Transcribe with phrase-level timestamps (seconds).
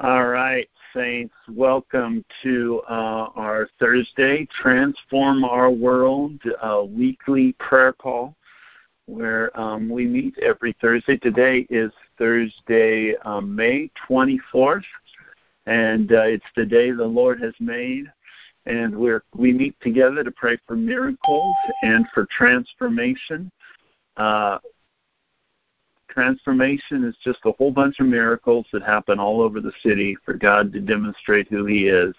[0.00, 8.36] All right, Saints, welcome to uh, our Thursday Transform Our World uh, weekly prayer call
[9.06, 11.16] where um, we meet every Thursday.
[11.16, 14.84] Today is Thursday, um, May 24th,
[15.66, 18.04] and uh, it's the day the Lord has made.
[18.66, 23.50] And we're, we meet together to pray for miracles and for transformation.
[26.08, 30.34] Transformation is just a whole bunch of miracles that happen all over the city for
[30.34, 32.14] God to demonstrate who He is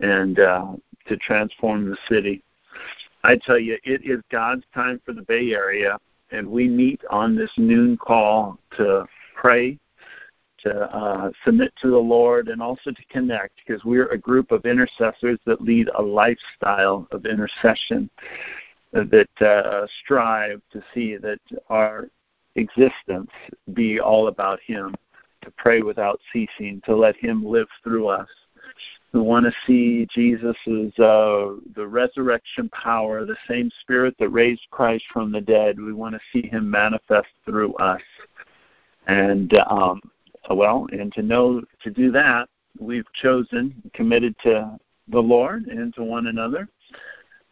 [0.00, 0.72] and uh,
[1.06, 2.42] to transform the city.
[3.24, 5.98] I tell you, it is God's time for the Bay Area,
[6.30, 9.78] and we meet on this noon call to pray,
[10.58, 14.64] to uh, submit to the Lord, and also to connect because we're a group of
[14.64, 18.08] intercessors that lead a lifestyle of intercession
[18.92, 22.08] that uh, strive to see that our
[22.58, 23.30] existence
[23.74, 24.94] be all about Him,
[25.42, 28.28] to pray without ceasing, to let Him live through us.
[29.12, 35.04] We want to see Jesus' uh, the resurrection power, the same Spirit that raised Christ
[35.12, 35.80] from the dead.
[35.80, 38.02] We want to see Him manifest through us,
[39.06, 40.02] and um,
[40.50, 46.04] well, and to know to do that, we've chosen, committed to the Lord and to
[46.04, 46.68] one another,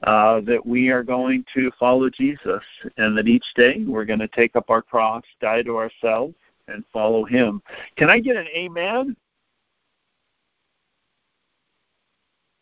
[0.03, 2.63] uh, that we are going to follow Jesus
[2.97, 6.35] and that each day we're going to take up our cross, die to ourselves,
[6.69, 7.63] and follow Him.
[7.97, 9.17] Can I get an amen?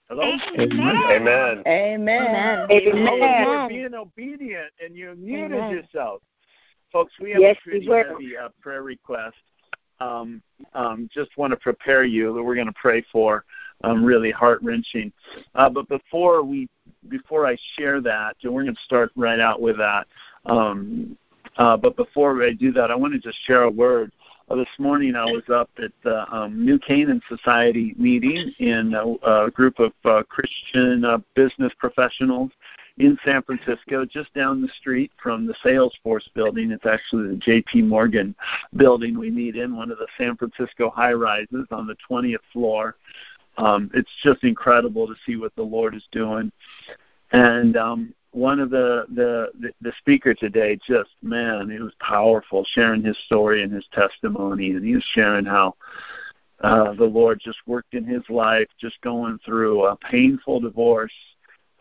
[0.08, 0.22] Hello?
[0.58, 1.02] Amen.
[1.10, 1.62] Amen.
[1.66, 2.66] Amen.
[2.70, 3.42] Amen.
[3.42, 5.70] You're being obedient and you muted Amen.
[5.70, 6.22] yourself.
[6.92, 8.04] Folks, we have Yes, a pretty we will.
[8.10, 9.36] heavy uh, prayer request.
[10.00, 10.42] Um,
[10.74, 13.44] um, just want to prepare you that we're going to pray for.
[13.82, 15.12] Um, really heart wrenching.
[15.54, 16.68] Uh, but before we,
[17.08, 20.06] before I share that, and we're going to start right out with that.
[20.46, 21.18] Um,
[21.56, 24.10] uh, but before I do that, I want to just share a word.
[24.50, 29.46] Uh, this morning I was up at the um, New Canaan Society meeting in a,
[29.46, 32.50] a group of uh, Christian uh, business professionals
[32.98, 36.70] in San Francisco, just down the street from the Salesforce building.
[36.70, 37.82] It's actually the J.P.
[37.82, 38.34] Morgan
[38.76, 42.96] building we meet in, one of the San Francisco high rises on the 20th floor.
[43.56, 46.50] Um, it's just incredible to see what the Lord is doing.
[47.32, 52.64] And um, one of the, the the the speaker today, just man, it was powerful,
[52.74, 55.74] sharing his story and his testimony, and he was sharing how
[56.60, 61.12] uh, the Lord just worked in his life, just going through a painful divorce.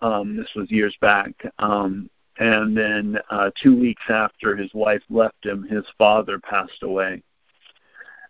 [0.01, 5.45] Um, this was years back, um, and then uh, two weeks after his wife left
[5.45, 7.23] him, his father passed away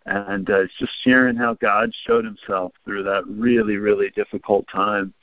[0.06, 5.14] and uh, it's just sharing how God showed Himself through that really, really difficult time.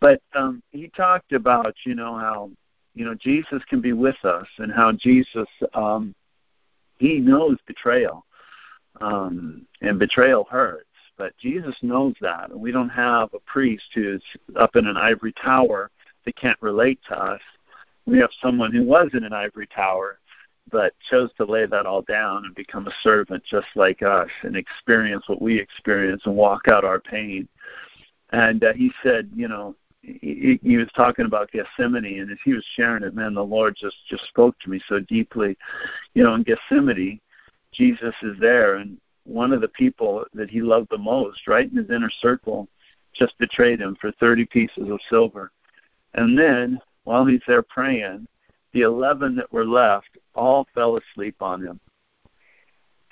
[0.00, 2.50] But um, he talked about, you know, how
[2.94, 6.14] you know Jesus can be with us, and how Jesus um,
[6.98, 8.24] He knows betrayal,
[9.00, 10.86] um, and betrayal hurts.
[11.16, 14.22] But Jesus knows that, and we don't have a priest who's
[14.56, 15.90] up in an ivory tower
[16.24, 17.40] that can't relate to us.
[18.06, 20.18] We have someone who was in an ivory tower
[20.70, 24.56] but chose to lay that all down and become a servant just like us and
[24.56, 27.48] experience what we experience and walk out our pain.
[28.30, 32.52] And uh, he said, you know, he, he was talking about Gethsemane, and as he
[32.52, 35.56] was sharing it, man, the Lord just just spoke to me so deeply.
[36.14, 37.20] You know, in Gethsemane,
[37.72, 41.76] Jesus is there, and one of the people that he loved the most, right in
[41.76, 42.68] his inner circle,
[43.14, 45.52] just betrayed him for thirty pieces of silver.
[46.14, 48.26] And then, while he's there praying,
[48.72, 51.80] the 11 that were left all fell asleep on him.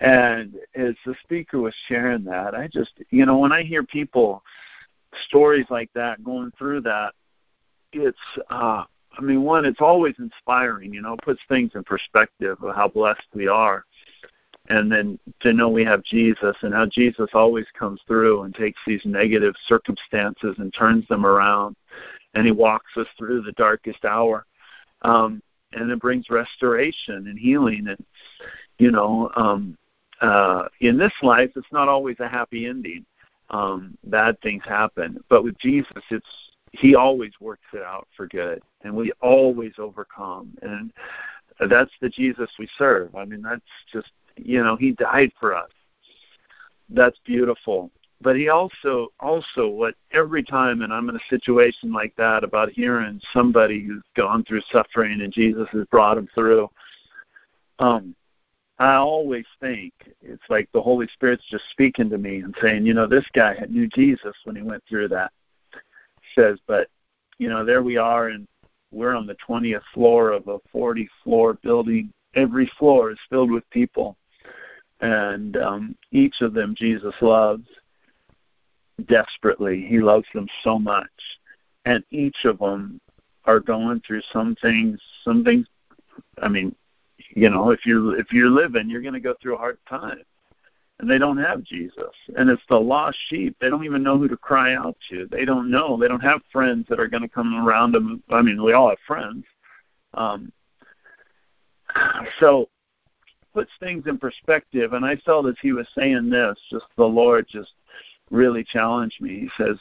[0.00, 4.42] And as the speaker was sharing that, I just, you know, when I hear people,
[5.26, 7.12] stories like that, going through that,
[7.92, 8.18] it's,
[8.50, 12.74] uh, I mean, one, it's always inspiring, you know, it puts things in perspective of
[12.74, 13.84] how blessed we are.
[14.68, 18.78] And then to know we have Jesus and how Jesus always comes through and takes
[18.86, 21.76] these negative circumstances and turns them around.
[22.34, 24.46] And he walks us through the darkest hour.
[25.02, 28.04] Um, and it brings restoration and healing and
[28.78, 29.76] you know um
[30.20, 33.04] uh in this life it's not always a happy ending.
[33.50, 35.22] Um bad things happen.
[35.28, 36.26] But with jesus it's
[36.72, 40.56] he always works it out for good and we always overcome.
[40.62, 40.92] And
[41.68, 43.14] that's the jesus we serve.
[43.14, 43.60] I mean that's
[43.92, 45.70] just you know he died for us.
[46.88, 47.90] That's beautiful
[48.20, 52.70] but he also also what every time and i'm in a situation like that about
[52.70, 56.68] hearing somebody who's gone through suffering and jesus has brought him through
[57.78, 58.14] um
[58.78, 62.94] i always think it's like the holy spirit's just speaking to me and saying you
[62.94, 65.32] know this guy knew jesus when he went through that.
[66.34, 66.88] Says but
[67.38, 68.46] you know there we are and
[68.92, 72.12] we're on the 20th floor of a 40 floor building.
[72.34, 74.16] Every floor is filled with people
[75.00, 77.66] and um, each of them Jesus loves
[79.06, 79.86] desperately.
[79.88, 81.08] He loves them so much,
[81.84, 83.00] and each of them
[83.44, 85.00] are going through some things.
[85.24, 85.66] Some things.
[86.42, 86.74] I mean,
[87.34, 90.22] you know, if you're if you're living, you're going to go through a hard time
[91.00, 92.14] and they don't have Jesus.
[92.36, 93.56] And it's the lost sheep.
[93.58, 95.26] They don't even know who to cry out to.
[95.30, 95.96] They don't know.
[95.96, 98.22] They don't have friends that are going to come around them.
[98.30, 99.44] I mean, we all have friends.
[100.12, 100.52] Um,
[102.38, 102.68] so
[103.54, 104.92] puts things in perspective.
[104.92, 107.72] And I felt as he was saying this, just the Lord just
[108.30, 109.40] really challenged me.
[109.40, 109.76] He says,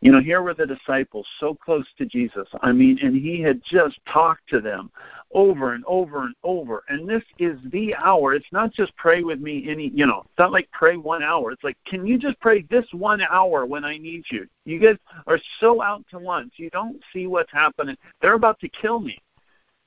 [0.00, 2.46] you know, here were the disciples so close to Jesus.
[2.62, 4.90] I mean, and he had just talked to them
[5.32, 6.84] over and over and over.
[6.88, 8.32] And this is the hour.
[8.32, 11.50] It's not just pray with me any, you know, it's not like pray one hour.
[11.50, 14.46] It's like, can you just pray this one hour when I need you?
[14.64, 14.96] You guys
[15.26, 16.52] are so out to lunch.
[16.56, 17.96] You don't see what's happening.
[18.22, 19.18] They're about to kill me.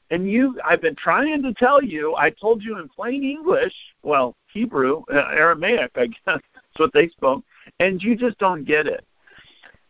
[0.09, 3.73] And you, I've been trying to tell you, I told you in plain English,
[4.03, 6.43] well, Hebrew, uh, Aramaic, I guess, that's
[6.75, 7.45] what they spoke,
[7.79, 9.05] and you just don't get it.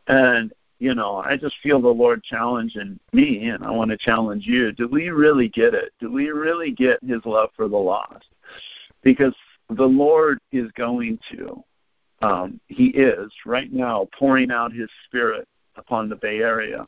[0.08, 4.48] And you know, I just feel the Lord challenging me, and I want to challenge
[4.48, 4.72] you.
[4.72, 5.94] Do we really get it?
[6.00, 8.26] Do we really get His love for the lost?
[9.04, 9.36] Because
[9.70, 11.64] the Lord is going to,
[12.24, 16.88] um, He is right now pouring out His Spirit upon the Bay Area.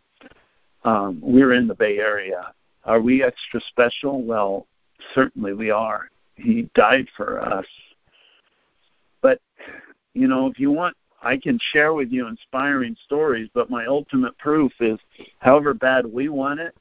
[0.84, 2.52] Um, we're in the Bay Area.
[2.86, 4.24] Are we extra special?
[4.24, 4.66] Well,
[5.14, 6.10] certainly we are.
[6.36, 7.68] He died for us.
[9.22, 9.40] But,
[10.14, 14.38] you know, if you want I can share with you inspiring stories, but my ultimate
[14.38, 15.00] proof is
[15.40, 16.76] however bad we want it,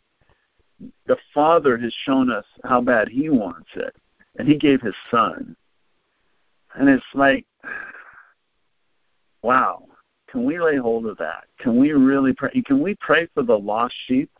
[1.06, 3.94] the Father has shown us how bad He wants it.
[4.37, 5.56] And He gave His Son.
[6.75, 7.46] And it's like,
[9.43, 9.84] wow,
[10.29, 11.44] can we lay hold of that?
[11.58, 12.50] Can we really pray?
[12.62, 14.31] Can we pray for the lost sheep?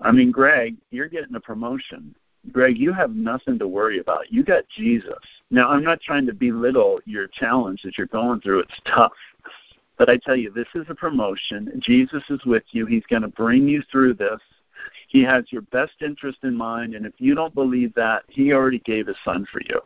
[0.00, 2.14] I mean, Greg, you're getting a promotion.
[2.50, 4.32] Greg, you have nothing to worry about.
[4.32, 5.18] You got Jesus.
[5.50, 8.60] Now, I'm not trying to belittle your challenge that you're going through.
[8.60, 9.12] It's tough.
[9.96, 11.80] But I tell you, this is a promotion.
[11.80, 12.86] Jesus is with you.
[12.86, 14.40] He's going to bring you through this.
[15.06, 16.94] He has your best interest in mind.
[16.94, 19.80] And if you don't believe that, He already gave His Son for you.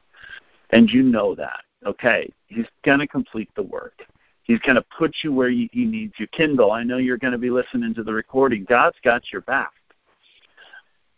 [0.70, 1.60] And you know that.
[1.84, 2.32] Okay?
[2.46, 4.00] He's going to complete the work.
[4.44, 6.26] He's going to put you where He needs you.
[6.28, 8.64] Kindle, I know you're going to be listening to the recording.
[8.64, 9.72] God's got your back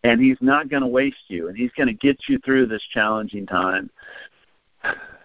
[0.03, 2.83] and he's not going to waste you and he's going to get you through this
[2.93, 3.89] challenging time.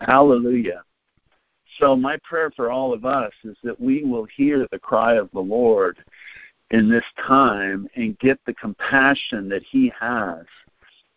[0.00, 0.82] Hallelujah.
[1.78, 5.30] So my prayer for all of us is that we will hear the cry of
[5.32, 5.98] the lord
[6.70, 10.44] in this time and get the compassion that he has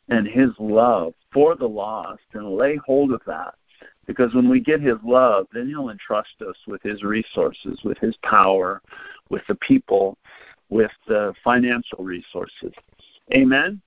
[0.10, 3.56] and his love for the lost and lay hold of that.
[4.06, 8.16] Because when we get his love then he'll entrust us with his resources with his
[8.24, 8.82] power
[9.30, 10.18] with the people
[10.70, 12.74] with the financial resources
[13.34, 13.82] Amen.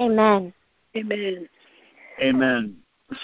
[0.00, 0.52] Amen.
[0.96, 1.48] Amen.
[2.20, 2.76] Amen.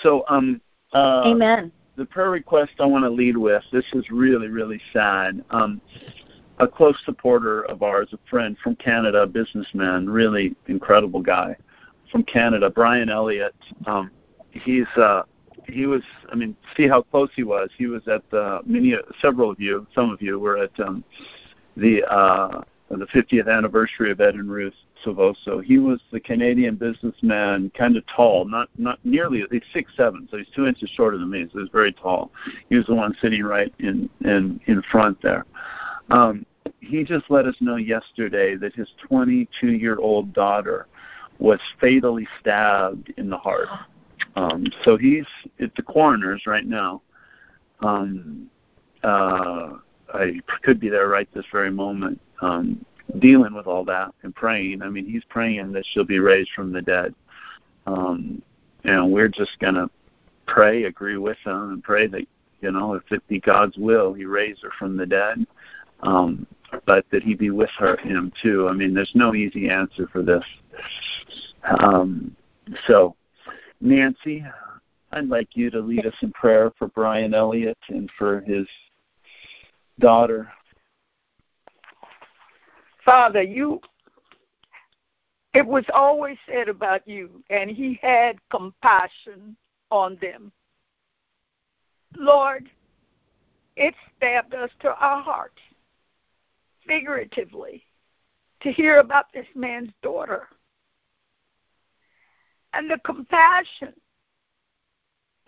[0.03, 0.61] So, um,
[0.93, 1.73] uh, Amen.
[1.97, 3.63] The prayer request I want to lead with.
[3.73, 5.45] This is really, really sad.
[5.51, 5.81] Um,
[6.59, 11.57] a close supporter of ours, a friend from Canada, a businessman, really incredible guy
[12.11, 13.55] from Canada, Brian Elliott.
[13.87, 14.11] Um,
[14.51, 15.23] he's uh,
[15.67, 16.03] he was.
[16.31, 17.71] I mean, see how close he was.
[17.77, 21.05] He was at the many, several of you, some of you were at um,
[21.77, 22.63] the uh,
[22.99, 24.75] the 50th anniversary of Ed and Ruth
[25.05, 25.65] Silvoso.
[25.65, 29.45] He was the Canadian businessman, kind of tall, not not nearly.
[29.51, 31.47] He's six seven, so he's two inches shorter than me.
[31.53, 32.31] So he's very tall.
[32.69, 35.47] He was the one sitting right in in in front there.
[36.11, 36.45] Um,
[36.81, 40.87] he just let us know yesterday that his 22 year old daughter
[41.39, 43.69] was fatally stabbed in the heart.
[44.37, 45.25] Um, so he's
[45.61, 47.03] at the coroner's right now.
[47.81, 48.51] Um,
[49.03, 49.71] uh,
[50.13, 52.85] I could be there right this very moment um,
[53.19, 54.83] dealing with all that and praying.
[54.83, 57.15] I mean, he's praying that she'll be raised from the dead.
[57.87, 58.43] Um,
[58.85, 59.91] and we're just going to
[60.47, 62.27] pray, agree with him, and pray that,
[62.61, 65.47] you know, if it be God's will, he raise her from the dead.
[66.01, 66.47] Um,
[66.87, 68.69] but that he be with her, him too.
[68.69, 70.45] I mean, there's no easy answer for this.
[71.79, 72.35] Um,
[72.87, 73.15] so,
[73.81, 74.45] Nancy,
[75.13, 78.67] I'd like you to lead us in prayer for Brian Elliott and for his
[80.01, 80.51] daughter,
[83.05, 83.81] Father, you
[85.55, 89.57] it was always said about you, and he had compassion
[89.91, 90.51] on them.
[92.17, 92.71] Lord,
[93.77, 95.61] it stabbed us to our hearts,
[96.87, 97.85] figuratively,
[98.61, 100.49] to hear about this man's daughter.
[102.73, 103.93] And the compassion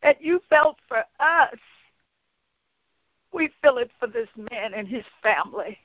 [0.03, 1.59] that you felt for us,
[3.33, 5.79] we feel it for this man and his family.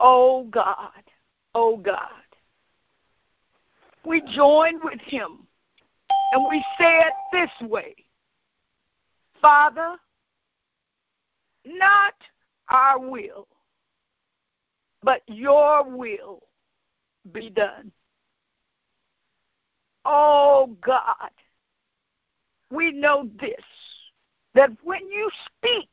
[0.00, 1.02] Oh God,
[1.54, 1.98] oh God.
[4.04, 5.46] We join with him
[6.32, 7.94] And we say it this way
[9.40, 9.96] Father,
[11.64, 12.14] not
[12.68, 13.46] our will,
[15.02, 16.42] but your will
[17.32, 17.92] be done.
[20.04, 21.30] Oh God,
[22.70, 23.54] we know this
[24.54, 25.90] that when you speak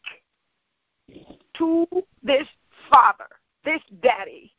[1.57, 1.85] to
[2.23, 2.47] this
[2.89, 3.27] father,
[3.65, 4.53] this daddy,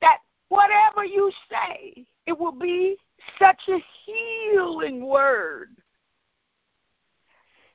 [0.00, 2.96] that whatever you say, it will be
[3.38, 5.70] such a healing word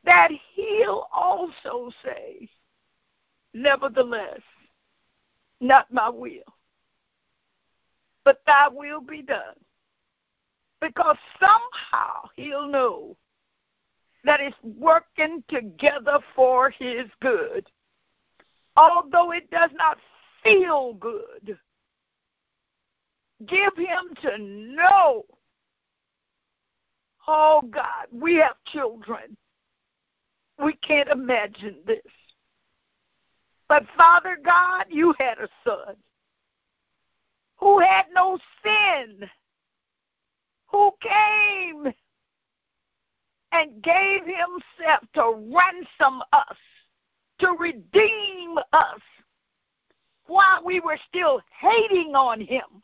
[0.05, 2.47] that he'll also say,
[3.53, 4.41] Nevertheless,
[5.59, 6.43] not my will,
[8.23, 9.55] but thy will be done.
[10.79, 13.17] Because somehow he'll know
[14.23, 17.67] that it's working together for his good.
[18.79, 19.98] Although it does not
[20.41, 21.57] feel good,
[23.45, 25.25] give him to know.
[27.27, 29.36] Oh God, we have children.
[30.63, 32.00] We can't imagine this.
[33.67, 35.95] But Father God, you had a son
[37.57, 39.29] who had no sin,
[40.67, 41.93] who came
[43.51, 46.57] and gave himself to ransom us,
[47.39, 49.01] to redeem us,
[50.27, 52.84] while we were still hating on him,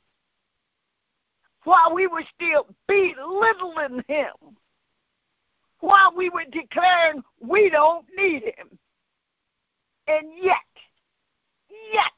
[1.63, 4.33] while we were still belittling him,
[5.79, 8.79] while we were declaring we don't need him.
[10.07, 10.57] And yet,
[11.91, 12.11] yet,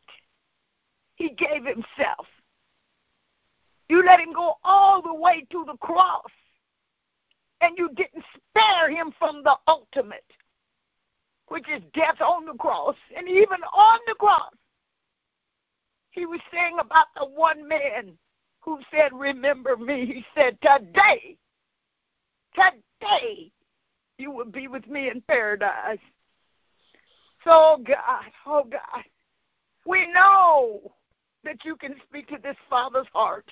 [1.15, 2.27] he gave himself.
[3.89, 6.29] You let him go all the way to the cross
[7.61, 10.25] and you didn't spare him from the ultimate,
[11.47, 12.95] which is death on the cross.
[13.15, 14.53] And even on the cross,
[16.11, 18.17] he was saying about the one man
[18.61, 20.05] who said, Remember me.
[20.05, 21.37] He said, Today,
[22.55, 23.51] today,
[24.17, 25.99] you will be with me in paradise.
[27.43, 29.03] So, God, oh God,
[29.85, 30.91] we know
[31.43, 33.49] that you can speak to this father's heart.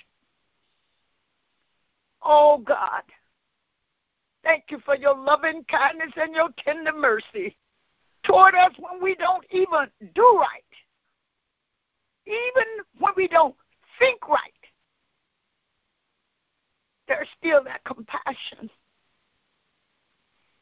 [2.22, 3.04] Oh God,
[4.46, 7.58] Thank you for your loving kindness and your tender mercy
[8.25, 10.63] toward us when we don't even do right,
[12.25, 12.65] even
[13.00, 13.55] when we don't
[14.00, 14.39] think right.
[17.08, 18.70] There's still that compassion.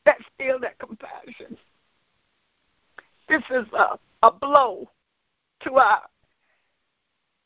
[0.05, 1.57] That's still that compassion.
[3.29, 4.89] This is a, a blow
[5.61, 6.01] to our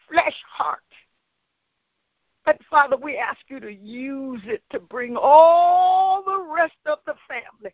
[0.09, 0.81] flesh heart
[2.47, 7.15] but Father, we ask you to use it to bring all the rest of the
[7.27, 7.73] family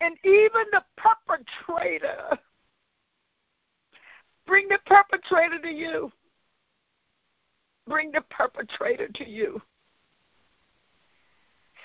[0.00, 2.38] and even the perpetrator.
[4.46, 6.12] Bring the perpetrator to you.
[7.88, 9.60] Bring the perpetrator to you.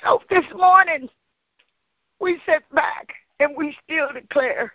[0.04, 1.10] So this morning,
[2.20, 4.74] we sit back and we still declare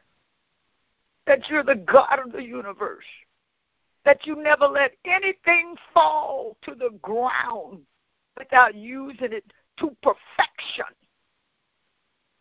[1.27, 3.05] that you're the God of the universe
[4.05, 7.81] that you never let anything fall to the ground
[8.39, 9.45] without using it
[9.79, 10.95] to perfection.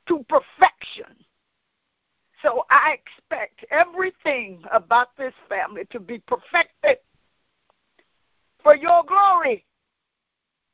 [0.07, 1.15] To perfection.
[2.41, 6.97] So I expect everything about this family to be perfected
[8.61, 9.65] for your glory,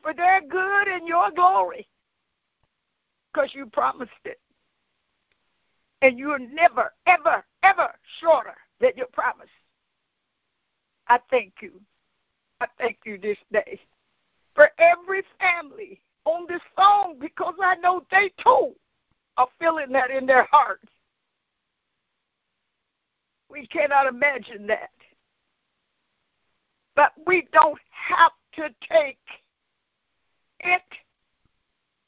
[0.01, 1.87] for their good and your glory,
[3.31, 4.39] because you promised it.
[6.01, 9.49] And you're never, ever, ever shorter than your promise.
[11.07, 11.81] I thank you.
[12.61, 13.79] I thank you this day
[14.55, 18.73] for every family on this phone because I know they too
[19.39, 20.85] are feeling that in their hearts.
[23.49, 24.91] We cannot imagine that.
[26.95, 29.17] But we don't have to take
[30.59, 30.81] it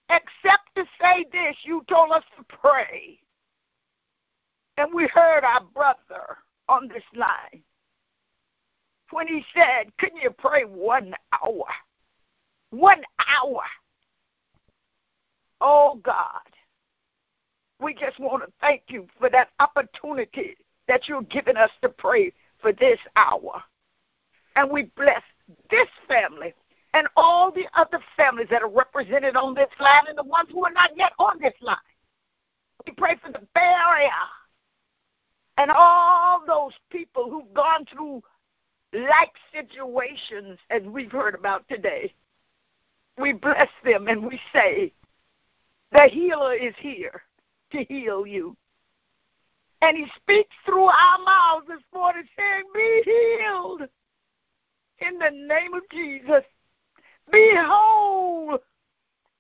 [0.10, 1.56] except to say this.
[1.64, 3.18] You told us to pray.
[4.78, 7.64] And we heard our brother on this line
[9.12, 11.66] when he said, Can you pray one hour?
[12.72, 13.64] One hour.
[15.62, 16.51] Oh, God.
[17.82, 20.56] We just want to thank you for that opportunity
[20.88, 23.64] that you're giving us to pray for this hour.
[24.56, 25.24] And we bless
[25.70, 26.54] this family
[26.94, 30.64] and all the other families that are represented on this line and the ones who
[30.64, 31.78] are not yet on this line.
[32.86, 34.12] We pray for the Area
[35.58, 38.22] and all those people who've gone through
[38.94, 42.14] like situations as we've heard about today,
[43.18, 44.92] we bless them and we say,
[45.92, 47.24] the healer is here
[47.72, 48.56] to heal you.
[49.82, 53.82] And he speaks through our mouths this morning saying, Be healed
[55.00, 56.44] in the name of Jesus.
[57.32, 58.60] Be whole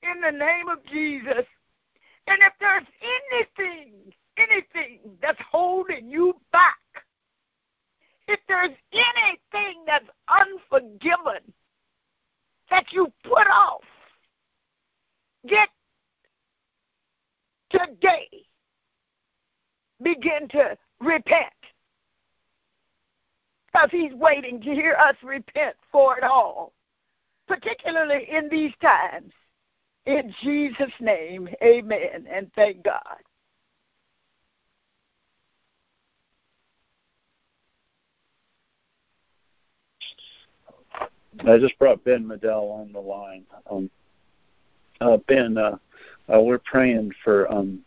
[0.03, 1.45] in the name of Jesus.
[2.27, 2.85] And if there's
[3.31, 3.91] anything,
[4.37, 6.77] anything that's holding you back,
[8.27, 11.53] if there's anything that's unforgiven
[12.69, 13.83] that you put off,
[15.47, 15.69] get
[17.71, 18.27] today,
[20.01, 21.47] begin to repent.
[23.71, 26.73] Because he's waiting to hear us repent for it all,
[27.47, 29.31] particularly in these times.
[30.05, 33.17] In Jesus' name, amen, and thank God.
[41.47, 43.45] I just brought Ben Medell on the line.
[43.69, 43.89] Um,
[44.99, 45.77] uh, ben, uh,
[46.33, 47.81] uh, we're praying for um,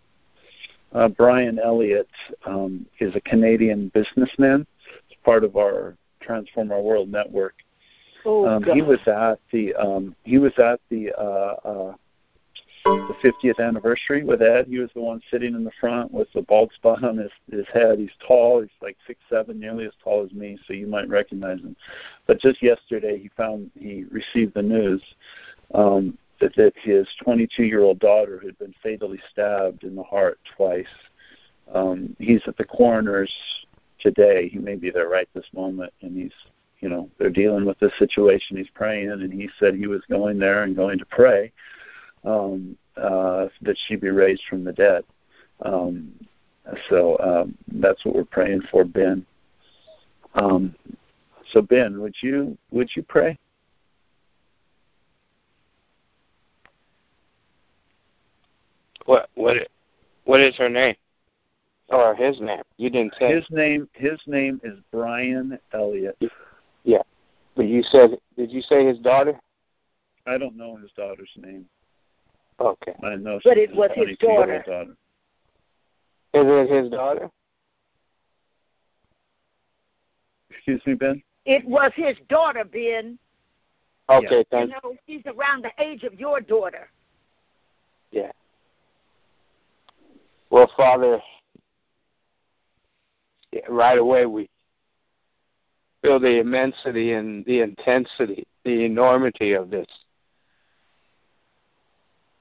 [0.92, 2.08] uh, Brian Elliott.
[2.46, 4.66] Um, is a Canadian businessman.
[5.08, 7.54] It's part of our Transform Our World network.
[8.24, 11.94] Oh, um, he was at the um, he was at the uh, uh,
[12.84, 14.66] the 50th anniversary with Ed.
[14.68, 17.66] He was the one sitting in the front with the bald spot on his his
[17.72, 17.98] head.
[17.98, 18.62] He's tall.
[18.62, 21.76] He's like six seven, nearly as tall as me, so you might recognize him.
[22.26, 25.02] But just yesterday, he found he received the news
[25.74, 30.38] um, that that his 22 year old daughter had been fatally stabbed in the heart
[30.56, 30.86] twice.
[31.72, 33.32] Um, he's at the coroner's
[34.00, 34.48] today.
[34.48, 36.32] He may be there right this moment, and he's
[36.80, 38.56] you know they're dealing with this situation.
[38.56, 41.52] He's praying, and he said he was going there and going to pray
[42.24, 45.04] um, uh, that she be raised from the dead.
[45.62, 46.12] Um,
[46.88, 49.24] so um, that's what we're praying for, Ben.
[50.34, 50.74] Um,
[51.52, 53.38] so Ben, would you would you pray?
[59.06, 59.56] What what
[60.24, 60.96] what is her name?
[61.90, 62.62] Or his name?
[62.78, 63.88] You didn't say his name.
[63.92, 66.18] His name is Brian Elliott.
[66.84, 67.02] Yeah,
[67.56, 69.38] but you said did you say his daughter?
[70.26, 71.66] I don't know his daughter's name.
[72.58, 72.94] Okay.
[73.02, 73.40] I know.
[73.44, 74.64] But it was his daughter.
[74.66, 74.96] daughter.
[76.32, 77.30] Is it his daughter?
[80.50, 81.22] Excuse me, Ben.
[81.44, 83.18] It was his daughter, Ben.
[84.08, 84.42] Okay, Yeah.
[84.50, 86.90] thank You know, she's around the age of your daughter.
[88.10, 88.32] Yeah.
[90.54, 91.20] Well, Father,
[93.68, 94.48] right away we
[96.00, 99.88] feel the immensity and the intensity, the enormity of this.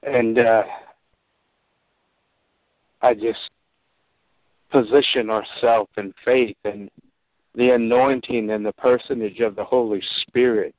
[0.04, 0.62] And uh,
[3.02, 3.50] I just
[4.70, 6.88] position ourselves in faith and
[7.56, 10.72] the anointing and the personage of the Holy Spirit.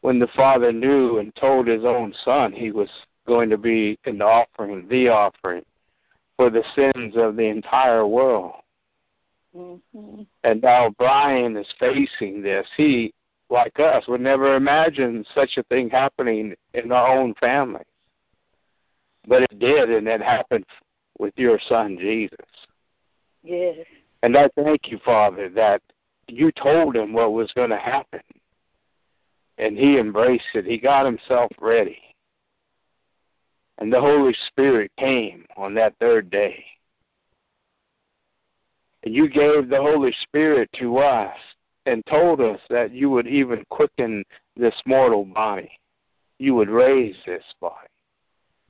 [0.00, 2.88] When the Father knew and told his own Son he was
[3.26, 5.66] going to be an offering, the offering
[6.38, 8.54] for the sins of the entire world.
[9.54, 10.22] Mm-hmm.
[10.44, 12.66] And now Brian is facing this.
[12.76, 13.12] He,
[13.50, 17.84] like us, would never imagine such a thing happening in our own families.
[19.26, 20.64] But it did, and it happened
[21.18, 22.38] with your son, Jesus.
[23.42, 23.76] Yes.
[24.22, 25.82] And I thank you, Father, that
[26.28, 28.20] you told him what was going to happen.
[29.58, 30.66] And he embraced it.
[30.66, 31.98] He got himself ready.
[33.78, 36.64] And the Holy Spirit came on that third day.
[39.04, 41.36] And you gave the Holy Spirit to us
[41.86, 44.24] and told us that you would even quicken
[44.56, 45.70] this mortal body.
[46.38, 47.88] You would raise this body.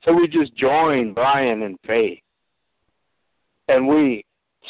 [0.03, 2.21] So we just join Brian in faith.
[3.67, 4.23] And we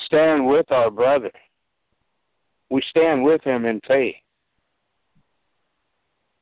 [0.05, 1.31] stand with our brother.
[2.69, 4.15] We stand with him in faith.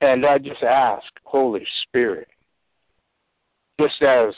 [0.02, 2.28] And I just ask, Holy Spirit,
[3.80, 4.34] just as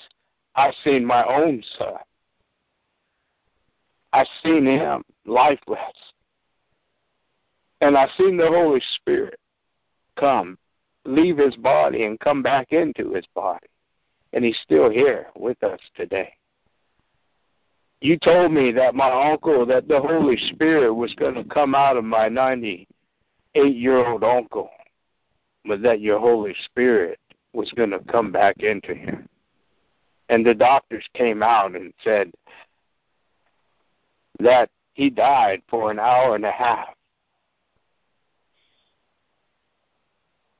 [0.56, 1.97] I've seen my own son,
[4.12, 5.80] I've seen him lifeless.
[7.82, 9.39] And I've seen the Holy Spirit
[10.17, 10.58] come,
[11.06, 13.67] leave his body, and come back into his body.
[14.34, 16.34] And he's still here with us today.
[18.02, 21.97] You told me that my uncle, that the Holy Spirit was going to come out
[21.97, 24.69] of my 98 year old uncle,
[25.65, 27.19] but that your Holy Spirit
[27.53, 29.27] was going to come back into him.
[30.29, 32.31] And the doctors came out and said
[34.39, 36.89] that he died for an hour and a half.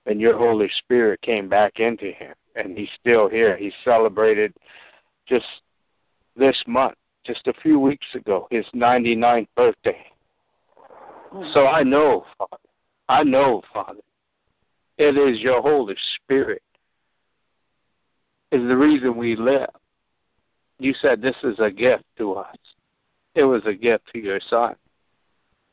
[0.06, 3.56] And your Holy Spirit came back into him, and he's still here.
[3.56, 4.54] He celebrated
[5.28, 5.45] just
[6.36, 10.04] this month, just a few weeks ago, his 99th birthday.
[11.32, 11.52] Oh.
[11.54, 12.63] So I know, Father,
[13.08, 14.02] I know, Father,
[14.97, 16.63] it is your Holy Spirit
[18.51, 19.69] is the reason we live.
[20.79, 22.55] You said this is a gift to us.
[23.35, 24.75] It was a gift to your son.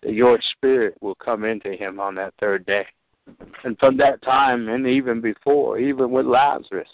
[0.03, 2.87] That your spirit will come into him on that third day.
[3.65, 6.91] And from that time and even before, even with Lazarus,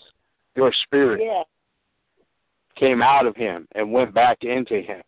[0.54, 1.42] your spirit Yeah.
[2.74, 5.02] came out of him and went back into him.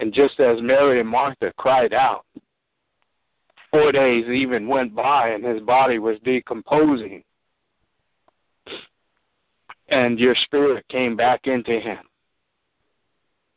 [0.00, 2.24] And just as Mary and Martha cried out,
[3.70, 7.22] four days even went by and his body was decomposing.
[9.92, 11.98] And your spirit came back into him.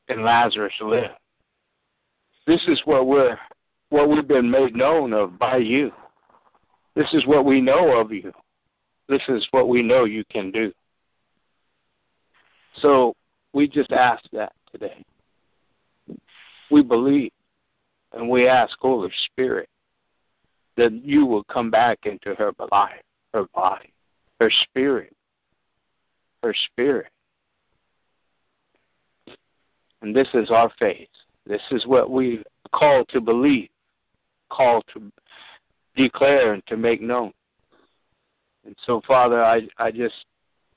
[0.09, 1.13] And Lazarus lived.
[2.45, 3.37] This is what we're
[3.89, 5.91] what we've been made known of by you.
[6.93, 8.33] This is what we know of you.
[9.07, 10.73] This is what we know you can do.
[12.75, 13.15] So
[13.53, 15.05] we just ask that today.
[16.69, 17.31] We believe
[18.11, 19.69] and we ask Holy Spirit
[20.75, 23.01] that you will come back into her life,
[23.33, 23.93] her body,
[24.41, 25.14] her spirit,
[26.43, 27.07] her spirit.
[30.01, 31.09] And this is our faith.
[31.47, 33.69] This is what we call to believe,
[34.49, 35.11] call to
[35.95, 37.33] declare and to make known.
[38.65, 40.25] And so, Father, I, I just,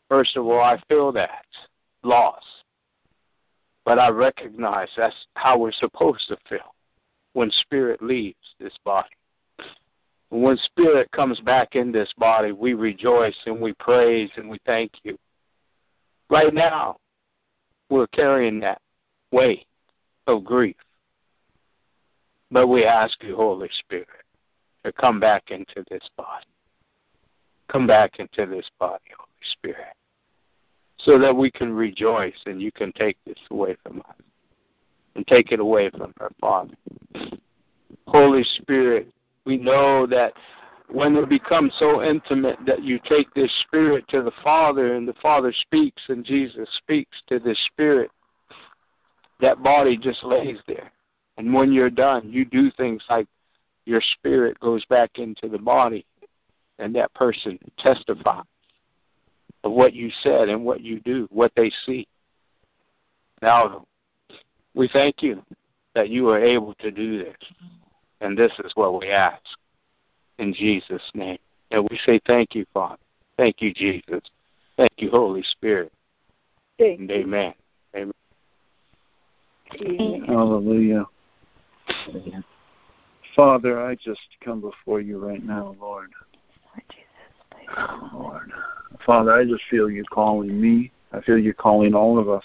[0.09, 1.45] first of all, I feel that
[2.03, 2.45] loss.
[3.85, 6.75] But I recognize that's how we're supposed to feel
[7.33, 9.09] when spirit leaves this body.
[10.31, 14.93] When spirit comes back in this body, we rejoice and we praise and we thank
[15.05, 15.19] you.
[16.31, 16.97] Right now,
[17.89, 18.81] we're carrying that
[19.33, 19.67] weight
[20.27, 20.77] of grief.
[22.51, 24.09] But we ask you, Holy Spirit,
[24.85, 26.47] to come back into this body.
[27.69, 29.95] Come back into this body, Holy Spirit,
[30.99, 34.17] so that we can rejoice and you can take this away from us
[35.15, 36.75] and take it away from her, Father.
[38.07, 39.13] Holy Spirit,
[39.45, 40.33] we know that
[40.91, 45.15] when it becomes so intimate that you take this spirit to the Father and the
[45.15, 48.11] Father speaks and Jesus speaks to this spirit,
[49.41, 50.91] that body just lays there.
[51.37, 53.27] And when you're done, you do things like
[53.85, 56.05] your spirit goes back into the body
[56.79, 58.45] and that person testifies
[59.65, 62.07] of what you said and what you do, what they see.
[63.43, 63.85] Now,
[64.75, 65.43] we thank you
[65.95, 67.37] that you are able to do this.
[68.21, 69.43] And this is what we ask
[70.39, 71.39] in Jesus' name.
[71.71, 72.99] And we say thank you, Father.
[73.37, 74.23] Thank you, Jesus.
[74.77, 75.93] Thank you, Holy Spirit.
[76.79, 77.17] Thank And you.
[77.17, 77.55] amen.
[77.95, 78.13] Amen.
[79.81, 80.25] Amen.
[80.27, 81.07] Hallelujah.
[83.37, 86.11] Father, I just come before you right now, Lord.
[88.13, 88.53] Lord.
[89.05, 90.91] Father, I just feel you calling me.
[91.13, 92.45] I feel you calling all of us.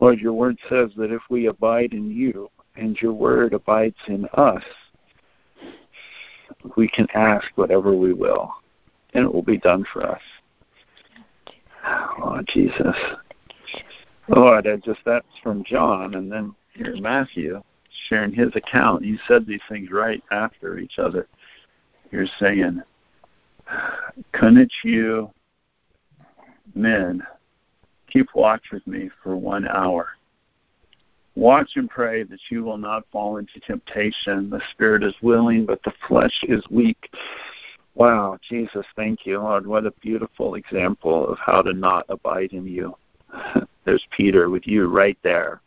[0.00, 4.26] Lord, your word says that if we abide in you and your word abides in
[4.34, 4.62] us,
[6.76, 8.52] we can ask whatever we will,
[9.14, 10.22] and it will be done for us.
[12.20, 12.96] Lord Jesus.
[14.28, 17.62] Lord, I just that's from John, and then here's Matthew
[18.08, 19.04] sharing his account.
[19.04, 21.26] You said these things right after each other.
[22.10, 22.82] You're saying,
[24.32, 25.30] couldn't you
[26.74, 27.22] men
[28.10, 30.10] keep watch with me for one hour?
[31.34, 34.50] Watch and pray that you will not fall into temptation.
[34.50, 37.10] The spirit is willing, but the flesh is weak.
[37.94, 39.66] Wow, Jesus, thank you, Lord.
[39.66, 42.96] What a beautiful example of how to not abide in you.
[43.84, 45.60] There's Peter with you right there,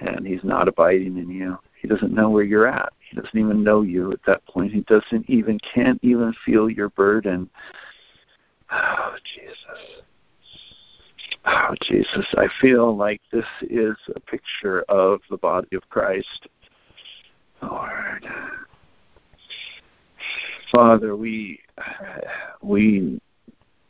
[0.00, 1.58] and he's not abiding in you.
[1.80, 2.92] He doesn't know where you're at.
[3.10, 4.72] He doesn't even know you at that point.
[4.72, 7.50] He doesn't even can't even feel your burden.
[8.72, 10.02] Oh, Jesus.
[11.46, 16.48] Oh, Jesus, I feel like this is a picture of the body of Christ.
[17.62, 18.26] Lord.
[20.72, 21.60] Father, we
[22.62, 23.20] we've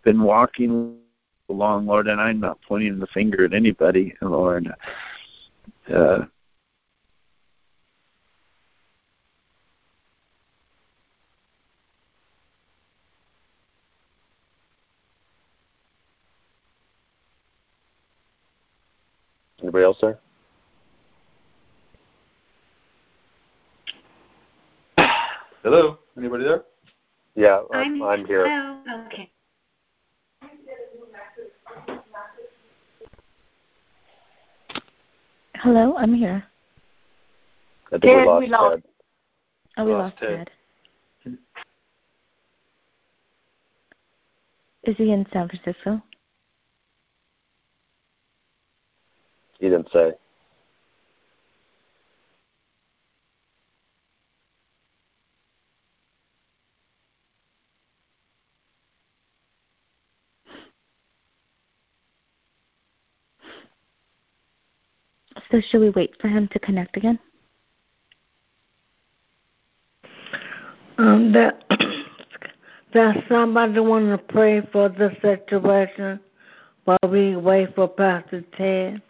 [0.04, 0.98] been walking
[1.48, 4.68] along, Lord, and I'm not pointing the finger at anybody, Lord.
[5.92, 6.24] Uh,
[19.62, 20.18] Anybody else there?
[25.62, 25.98] Hello?
[26.16, 26.62] Anybody there?
[27.34, 28.46] Yeah, uh, I'm, I'm here.
[28.46, 29.30] Oh, okay.
[35.56, 36.44] Hello, I'm here.
[37.88, 38.82] I think Ted, we lost we lost- Ted.
[39.76, 40.50] Oh, we Lost lost Ted.
[41.24, 41.38] Ted.
[44.84, 46.02] Is he in San Francisco?
[49.64, 50.12] He didn't say.
[65.50, 67.18] So should we wait for him to connect again?
[70.98, 71.64] Um, that
[72.92, 76.20] Does somebody want to pray for the situation
[76.84, 78.94] while we wait for Pastor Ted?
[78.96, 79.02] Um,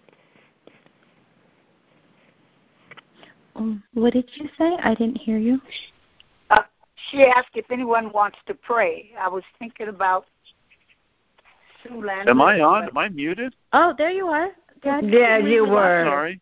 [3.95, 4.77] what did you say?
[4.83, 5.61] I didn't hear you.
[6.51, 6.63] Uh,
[7.11, 9.13] she asked if anyone wants to pray.
[9.19, 10.27] I was thinking about
[11.83, 12.31] Sue Landry.
[12.31, 12.85] Am I on?
[12.85, 13.55] Am I muted?
[13.73, 14.49] Oh, there you are.
[14.83, 16.05] Dad, Yeah, you were.
[16.05, 16.41] Sorry.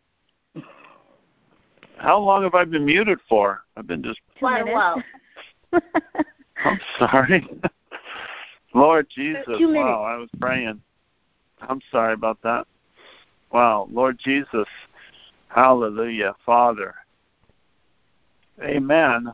[1.99, 3.63] How long have I been muted for?
[3.77, 4.19] I've been just.
[4.35, 5.03] Two Quite a while.
[6.65, 7.49] I'm sorry.
[8.75, 9.45] Lord Jesus.
[9.47, 10.81] Wow, I was praying.
[11.61, 12.67] I'm sorry about that.
[13.53, 14.67] Wow, Lord Jesus.
[15.49, 16.95] Hallelujah, Father.
[18.61, 19.33] Amen.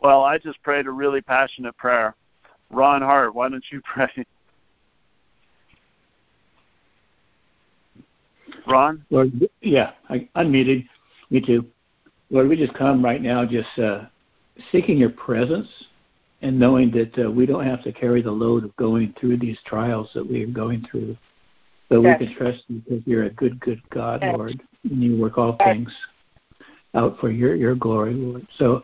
[0.00, 2.14] Well, I just prayed a really passionate prayer.
[2.70, 4.08] Ron Hart, why don't you pray?
[8.66, 9.04] Ron?
[9.10, 10.86] Lord, yeah, I unmuted.
[11.30, 11.66] Me too.
[12.30, 14.04] Lord, we just come right now just uh,
[14.72, 15.68] seeking your presence
[16.42, 19.58] and knowing that uh, we don't have to carry the load of going through these
[19.66, 21.16] trials that we are going through.
[21.88, 22.18] But Yes.
[22.20, 24.34] we can trust you because you're a good, good God, Yes.
[24.36, 25.68] Lord, and you work all Yes.
[25.68, 25.94] things
[26.94, 28.46] out for your, your glory, Lord.
[28.58, 28.82] So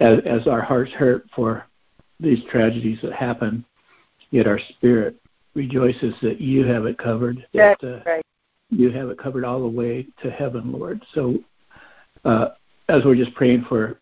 [0.00, 1.66] as, as our hearts hurt for
[2.20, 3.64] these tragedies that happen,
[4.30, 5.16] yet our spirit
[5.54, 8.24] rejoices that you have it covered, that uh, right.
[8.70, 11.02] you have it covered all the way to heaven, Lord.
[11.14, 11.38] So,
[12.24, 12.48] uh,
[12.88, 13.98] as we're just praying for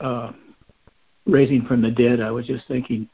[0.00, 0.32] uh,
[1.26, 3.08] raising from the dead, I was just thinking,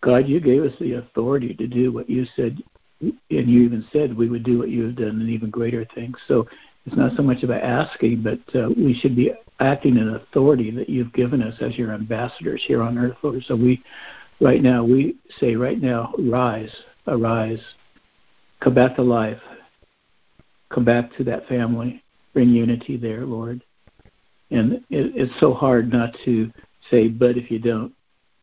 [0.00, 2.62] God, you gave us the authority to do what you said,
[3.00, 6.16] and you even said we would do what you have done and even greater things.
[6.28, 6.46] So,
[6.86, 10.88] it's not so much about asking, but uh, we should be acting in authority that
[10.88, 13.42] you've given us as your ambassadors here on earth, Lord.
[13.46, 13.82] So, we,
[14.40, 16.74] right now, we say, right now, rise,
[17.06, 17.60] arise,
[18.60, 19.40] come back to life
[20.74, 23.62] come back to that family, bring unity there, Lord.
[24.50, 26.50] And it, it's so hard not to
[26.90, 27.92] say, but if you don't,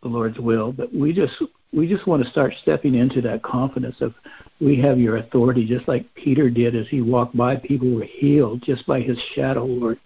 [0.02, 0.72] the Lord's will.
[0.72, 1.34] But we just
[1.74, 4.14] we just want to start stepping into that confidence of
[4.60, 7.56] we have your authority, just like Peter did as he walked by.
[7.56, 10.00] People were healed just by his shadow, Lord.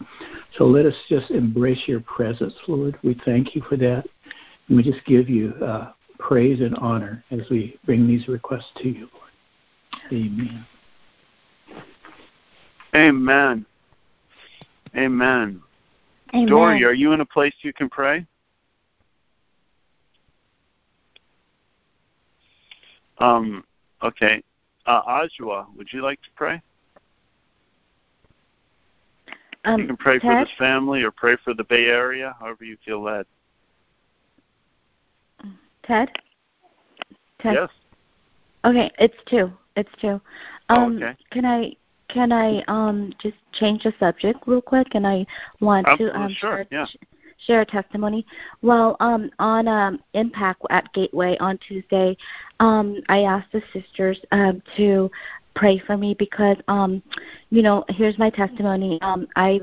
[0.58, 2.98] So let us just embrace your presence, Lord.
[3.04, 4.06] We thank you for that.
[4.68, 8.88] And we just give you uh, praise and honor as we bring these requests to
[8.88, 10.14] you, Lord.
[10.14, 10.66] Amen.
[12.94, 13.66] Amen.
[14.96, 15.62] Amen.
[16.34, 16.48] Amen.
[16.48, 18.26] Dory, are you in a place you can pray?
[23.20, 23.64] Um,
[24.04, 24.44] okay.
[24.86, 26.62] Uh, Ajwa, would you like to pray?
[29.66, 30.46] um, you can pray for Ted?
[30.48, 33.26] this family or pray for the Bay Area, however you feel led.
[35.84, 36.12] Ted?
[37.40, 37.54] Ted?
[37.54, 37.70] Yes.
[38.64, 39.52] Okay, it's two.
[39.76, 40.20] It's two.
[40.70, 41.16] Oh, Um, okay.
[41.32, 41.76] Can I
[42.08, 44.88] can I um just change the subject real quick?
[44.94, 45.26] And I
[45.60, 46.86] want Absolutely, to um sure, share, yeah.
[47.38, 48.26] Sh- share a testimony.
[48.62, 52.18] Well, um on um Impact at Gateway on Tuesday,
[52.60, 55.10] um I asked the sisters um to
[55.56, 57.02] pray for me because um
[57.50, 59.00] you know here's my testimony.
[59.02, 59.60] Um i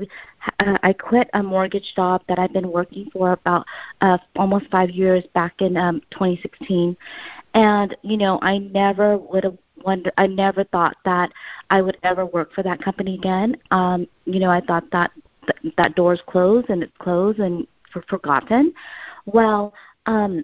[0.59, 3.65] uh, i quit a mortgage job that i've been working for about
[4.01, 6.97] uh almost 5 years back in um 2016
[7.53, 11.31] and you know i never would have wonder i never thought that
[11.69, 13.55] i would ever work for that company again.
[13.71, 15.11] Um you know i thought that
[15.45, 18.73] th- that door's closed and it's closed and for forgotten
[19.25, 19.73] well
[20.05, 20.43] um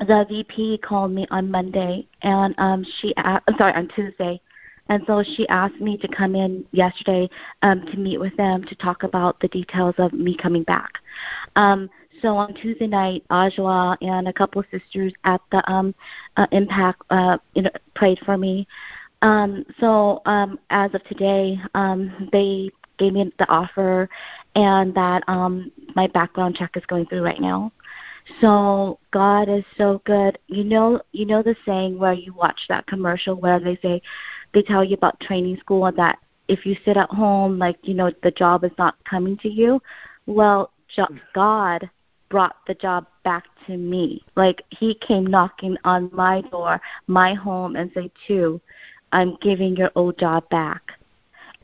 [0.00, 4.40] the vp called me on monday and um she a- sorry on tuesday
[4.88, 7.28] and so she asked me to come in yesterday
[7.62, 10.98] um, to meet with them to talk about the details of me coming back.
[11.56, 11.90] Um,
[12.22, 15.94] so on Tuesday night, Ajwa and a couple of sisters at the um,
[16.36, 18.66] uh, Impact uh, you know, prayed for me.
[19.22, 24.08] Um, so um, as of today, um, they gave me the offer,
[24.54, 27.72] and that um, my background check is going through right now.
[28.40, 30.38] So God is so good.
[30.48, 34.02] You know, you know the saying where you watch that commercial where they say,
[34.52, 37.94] they tell you about training school and that if you sit at home, like you
[37.94, 39.80] know, the job is not coming to you.
[40.26, 40.72] Well,
[41.34, 41.88] God
[42.28, 44.24] brought the job back to me.
[44.36, 48.60] Like He came knocking on my door, my home, and say, "Two,
[49.12, 50.92] I'm giving your old job back."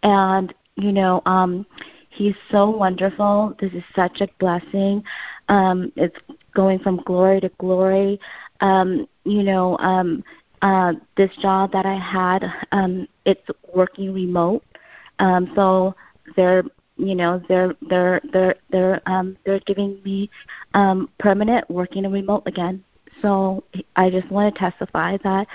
[0.03, 1.67] And you know, um,
[2.13, 3.57] He's so wonderful.
[3.59, 5.03] This is such a blessing.
[5.49, 6.17] Um, it's
[6.55, 8.21] going from glory to glory.
[8.61, 10.23] Um, you know, um,
[10.61, 13.41] uh, this job that I had, um, it's
[13.75, 14.63] working remote.
[15.21, 15.95] Um, so
[16.37, 16.65] they're,
[16.99, 20.29] you know, they're they're they're they're um, they're giving me
[20.75, 22.85] um, permanent working remote again.
[23.23, 23.65] So
[23.97, 25.47] I just want to testify that,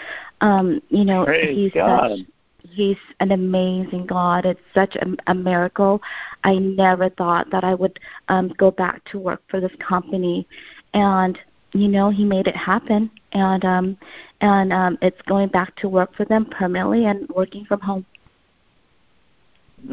[0.41, 2.11] um, you know, Praise he's God.
[2.17, 2.27] such
[2.71, 4.45] He's an amazing God.
[4.45, 6.01] It's such a, a miracle.
[6.43, 7.99] I never thought that I would
[8.29, 10.47] um, go back to work for this company,
[10.93, 11.37] and
[11.73, 13.09] you know he made it happen.
[13.33, 13.97] And um
[14.41, 18.05] and um it's going back to work for them permanently and working from home.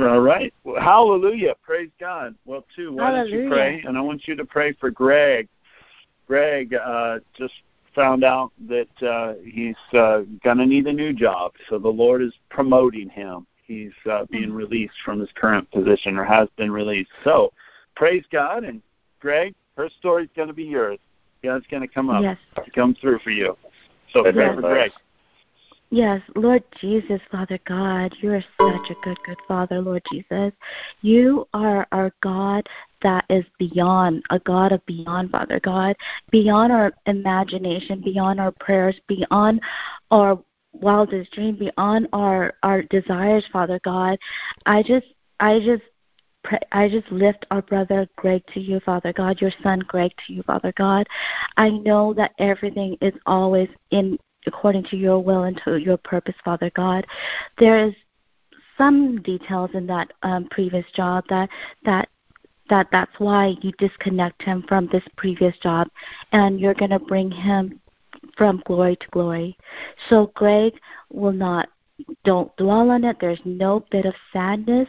[0.01, 0.53] All right.
[0.65, 1.55] Well, hallelujah.
[1.63, 2.35] Praise god.
[2.45, 3.39] Well too why hallelujah.
[3.39, 3.83] don't you pray?
[3.87, 5.49] And i want you to pray for greg.
[6.27, 7.55] Greg uh just
[7.95, 12.33] found out that uh he's uh gonna need a new job so the lord is
[12.51, 14.55] promoting him he's uh being mm-hmm.
[14.55, 17.53] released from his current position or has been released so
[17.95, 18.83] praise god and
[19.21, 20.99] greg her story's going to be yours
[21.45, 22.39] God's going to come up, yes.
[22.75, 23.57] come through for you.
[24.11, 24.55] So pray yes.
[24.55, 24.91] for Greg.
[25.95, 30.53] Yes, Lord Jesus, Father God, you are such a good, good Father, Lord Jesus.
[31.03, 32.69] You are our God
[33.03, 35.95] that is beyond, a God of beyond, Father God,
[36.33, 39.61] beyond our imagination, beyond our prayers, beyond
[40.11, 40.37] our
[40.73, 44.19] wildest dream, beyond our our desires, Father God.
[44.67, 45.07] I just,
[45.39, 45.85] I just
[46.73, 50.43] I just lift our brother Greg to you, Father God, your son Greg to you,
[50.43, 51.07] Father God.
[51.57, 56.35] I know that everything is always in according to your will and to your purpose,
[56.45, 57.07] Father God.
[57.59, 57.95] There is
[58.77, 61.49] some details in that um, previous job that
[61.85, 62.09] that
[62.71, 65.87] that that's why you disconnect him from this previous job
[66.33, 67.79] and you're going to bring him
[68.39, 69.57] from glory to glory.
[70.09, 70.73] So Greg
[71.13, 71.69] will not
[72.25, 73.19] don't dwell on it.
[73.21, 74.89] There's no bit of sadness.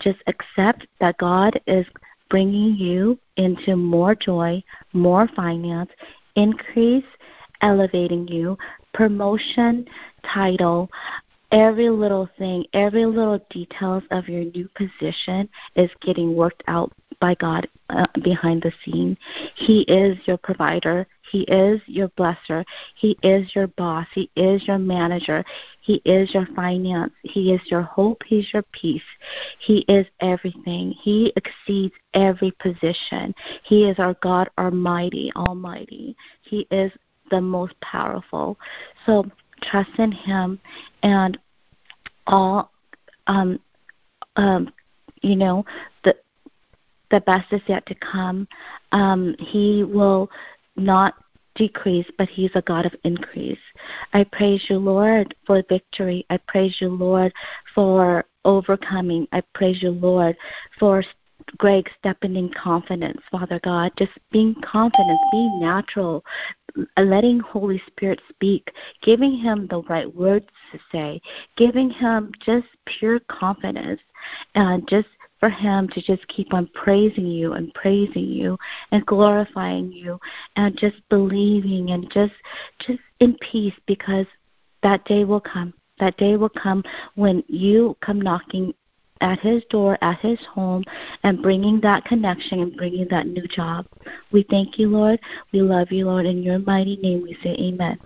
[0.00, 1.86] Just accept that God is
[2.30, 5.90] bringing you into more joy, more finance,
[6.34, 7.04] increase,
[7.60, 8.56] elevating you,
[8.96, 9.86] promotion,
[10.32, 10.90] title,
[11.52, 17.34] every little thing, every little details of your new position is getting worked out by
[17.34, 19.16] God uh, behind the scene.
[19.54, 21.06] He is your provider.
[21.30, 22.64] He is your blesser.
[22.94, 24.06] He is your boss.
[24.14, 25.44] He is your manager.
[25.82, 27.12] He is your finance.
[27.22, 28.22] He is your hope.
[28.26, 29.02] He's your peace.
[29.58, 30.92] He is everything.
[31.02, 33.34] He exceeds every position.
[33.62, 36.16] He is our God Almighty, Almighty.
[36.42, 36.92] He is
[37.30, 38.58] the most powerful.
[39.04, 39.30] So
[39.62, 40.60] trust in Him
[41.02, 41.38] and
[42.26, 42.70] all
[43.26, 43.58] um
[44.36, 44.72] um
[45.22, 45.64] you know
[46.04, 46.14] the
[47.10, 48.48] the best is yet to come.
[48.92, 50.30] Um, he will
[50.76, 51.14] not
[51.54, 53.58] decrease, but He's a God of increase.
[54.12, 56.26] I praise you, Lord, for victory.
[56.30, 57.32] I praise you, Lord,
[57.74, 59.26] for overcoming.
[59.32, 60.36] I praise you, Lord,
[60.78, 61.02] for
[61.58, 66.24] Greg stepping in confidence, Father God, just being confident, being natural,
[66.96, 71.20] letting Holy Spirit speak, giving him the right words to say,
[71.56, 74.00] giving him just pure confidence,
[74.54, 75.08] and just
[75.38, 78.58] for him to just keep on praising you and praising you
[78.90, 80.18] and glorifying you
[80.56, 82.32] and just believing and just
[82.78, 84.26] just in peace because
[84.82, 85.74] that day will come.
[85.98, 86.82] That day will come
[87.14, 88.74] when you come knocking
[89.20, 90.84] at his door, at his home,
[91.22, 93.86] and bringing that connection and bringing that new job.
[94.32, 95.20] We thank you, Lord.
[95.52, 96.26] We love you, Lord.
[96.26, 97.98] In your mighty name, we say amen.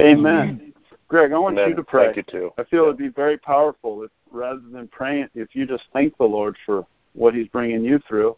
[0.00, 0.26] Amen.
[0.26, 0.72] amen.
[1.08, 1.70] Greg, I want amen.
[1.70, 2.06] you to pray.
[2.06, 2.50] Thank you too.
[2.56, 6.24] I feel it'd be very powerful if rather than praying, if you just thank the
[6.24, 8.36] Lord for what He's bringing you through,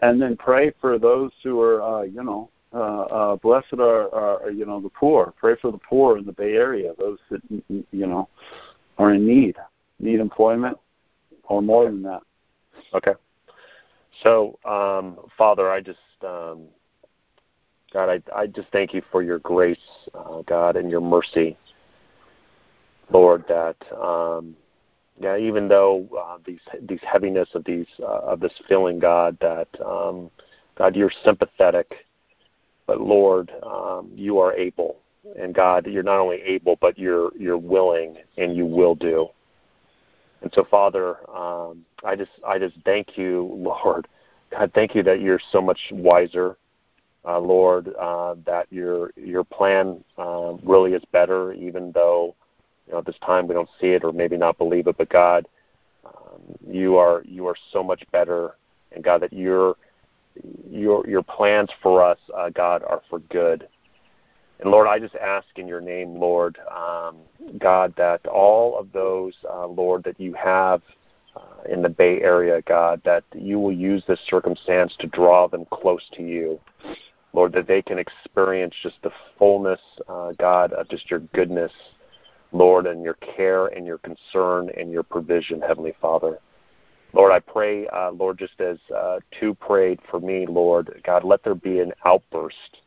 [0.00, 4.50] and then pray for those who are, uh, you know, uh, uh, blessed are, are,
[4.50, 5.32] you know, the poor.
[5.38, 8.28] Pray for the poor in the Bay Area, those that, you know,
[8.98, 9.56] are in need,
[9.98, 10.78] need employment,
[11.44, 12.22] or more than that.
[12.94, 13.14] Okay.
[14.22, 16.64] So, um, Father, I just, um,
[17.92, 19.78] God, I, I just thank you for your grace,
[20.14, 21.56] uh, God, and your mercy,
[23.10, 23.44] Lord.
[23.48, 24.56] That um,
[25.20, 29.68] yeah, even though uh, these these heaviness of these uh, of this feeling, God, that
[29.84, 30.30] um,
[30.76, 31.94] God, you're sympathetic,
[32.86, 34.96] but Lord, um, you are able,
[35.38, 39.28] and God, you're not only able, but you're you're willing, and you will do.
[40.42, 44.06] And so, Father, um, I just I just thank you, Lord.
[44.50, 46.56] God, thank you that you're so much wiser,
[47.24, 47.92] uh, Lord.
[47.98, 52.34] Uh, that your your plan uh, really is better, even though
[52.86, 55.08] you know, at this time we don't see it or maybe not believe it, but
[55.08, 55.48] God,
[56.04, 58.54] um, you are you are so much better,
[58.92, 59.76] and God, that your
[60.70, 63.68] your your plans for us, uh, God, are for good.
[64.60, 67.16] And Lord, I just ask in your name, Lord, um,
[67.58, 70.82] God, that all of those, uh, Lord, that you have
[71.36, 75.66] uh, in the Bay Area, God, that you will use this circumstance to draw them
[75.70, 76.58] close to you.
[77.34, 81.72] Lord, that they can experience just the fullness, uh, God, of just your goodness
[82.52, 86.38] Lord, and your care and your concern and your provision, Heavenly Father.
[87.12, 91.42] Lord, I pray, uh, Lord, just as uh, two prayed for me, Lord, God, let
[91.42, 92.80] there be an outburst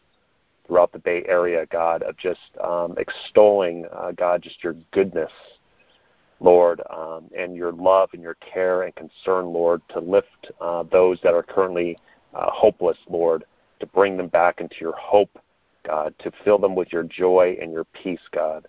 [0.69, 5.31] throughout the Bay Area, God, of just um, extolling, uh, God, just your goodness,
[6.39, 11.19] Lord, um, and your love and your care and concern, Lord, to lift uh, those
[11.23, 11.97] that are currently
[12.35, 13.43] uh, hopeless, Lord.
[13.79, 15.39] to bring them back into your hope,
[15.85, 18.67] God, to fill them with your joy and your peace, God.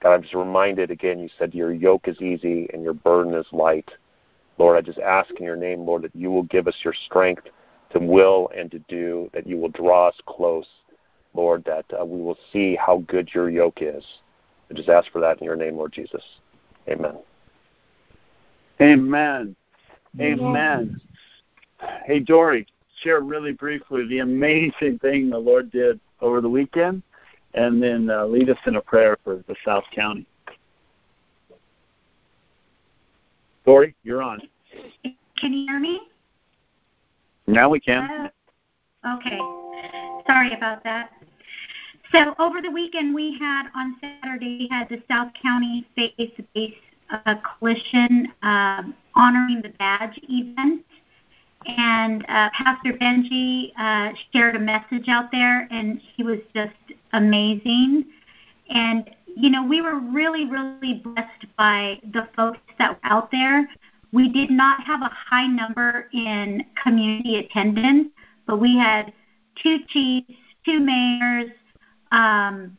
[0.00, 3.46] God, I'm just reminded again, you said your yoke is easy and your burden is
[3.52, 3.90] light.
[4.56, 7.48] Lord, I just ask in your name, Lord, that you will give us your strength
[7.90, 10.66] to will and to do, that you will draw us close,
[11.34, 14.04] Lord, that uh, we will see how good your yoke is.
[14.70, 16.22] I just ask for that in your name, Lord Jesus.
[16.88, 17.18] Amen.
[18.80, 19.56] Amen.
[20.20, 21.00] Amen.
[22.04, 22.66] Hey, Dory,
[23.02, 27.02] share really briefly the amazing thing the Lord did over the weekend,
[27.54, 30.26] and then uh, lead us in a prayer for the South County.
[33.64, 34.40] Dory, you're on.
[35.38, 36.00] Can you hear me?
[37.46, 38.30] Now we can.
[39.16, 39.38] Okay.
[40.26, 41.10] Sorry about that.
[42.12, 46.74] So over the weekend, we had on Saturday we had the South County Faith-Based
[47.10, 50.84] uh, Coalition um, honoring the badge event,
[51.66, 56.74] and uh, Pastor Benji uh, shared a message out there, and he was just
[57.12, 58.06] amazing.
[58.70, 63.68] And you know, we were really, really blessed by the folks that were out there.
[64.12, 68.08] We did not have a high number in community attendance,
[68.48, 69.12] but we had
[69.62, 70.32] two chiefs,
[70.64, 71.50] two mayors,
[72.12, 72.76] um,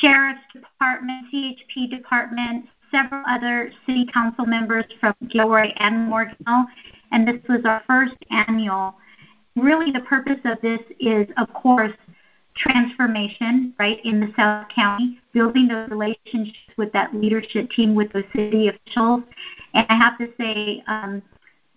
[0.00, 6.64] sheriff's department, CHP department, several other city council members from Gilroy and Morgan Hill,
[7.12, 8.94] and this was our first annual.
[9.56, 11.92] Really, the purpose of this is, of course,
[12.56, 18.24] transformation, right, in the South County, building those relationships with that leadership team, with those
[18.34, 19.22] city officials.
[19.74, 21.22] And I have to say, um,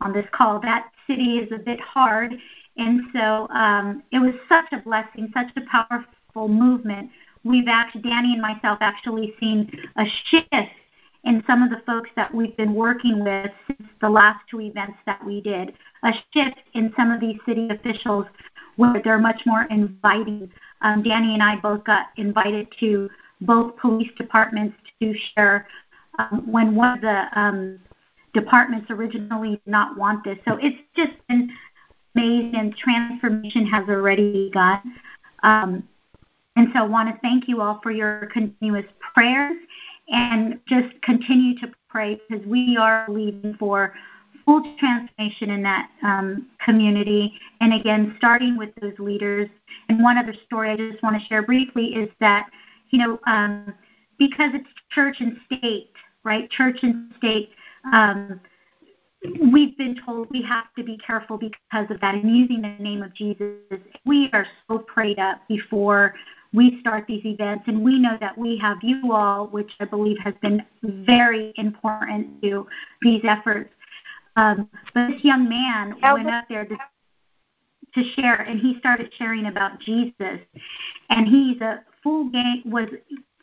[0.01, 2.33] on this call, that city is a bit hard.
[2.77, 6.13] And so um, it was such a blessing, such a powerful
[6.47, 7.09] movement.
[7.43, 10.71] We've actually, Danny and myself, actually seen a shift
[11.23, 14.97] in some of the folks that we've been working with since the last two events
[15.05, 15.73] that we did.
[16.03, 18.25] A shift in some of these city officials
[18.77, 20.49] where they're much more inviting.
[20.81, 23.09] Um, Danny and I both got invited to
[23.41, 25.67] both police departments to share
[26.17, 27.79] um, when one of the um,
[28.33, 30.37] departments originally did not want this.
[30.47, 31.51] So it's just been
[32.15, 34.81] amazing, transformation has already begun.
[35.43, 35.83] Um,
[36.59, 38.83] and so I want to thank you all for your continuous
[39.13, 39.55] prayers
[40.09, 43.93] and just continue to pray because we are leading for
[44.43, 47.31] full transformation in that um, community.
[47.61, 49.47] And again, starting with those leaders.
[49.87, 52.49] And one other story I just want to share briefly is that,
[52.89, 53.73] you know, um,
[54.17, 55.93] because it's church and state,
[56.25, 56.49] right?
[56.49, 57.51] Church and state.
[57.93, 58.41] Um,
[59.53, 63.01] we've been told we have to be careful because of that and using the name
[63.01, 63.79] of Jesus.
[64.05, 66.15] We are so prayed up before
[66.53, 70.17] we start these events, and we know that we have you all, which I believe
[70.23, 72.67] has been very important to
[73.01, 73.71] these efforts.
[74.35, 76.75] Um, but this young man went up there to,
[77.93, 80.39] to share, and he started sharing about Jesus,
[81.09, 82.87] and he's a full game was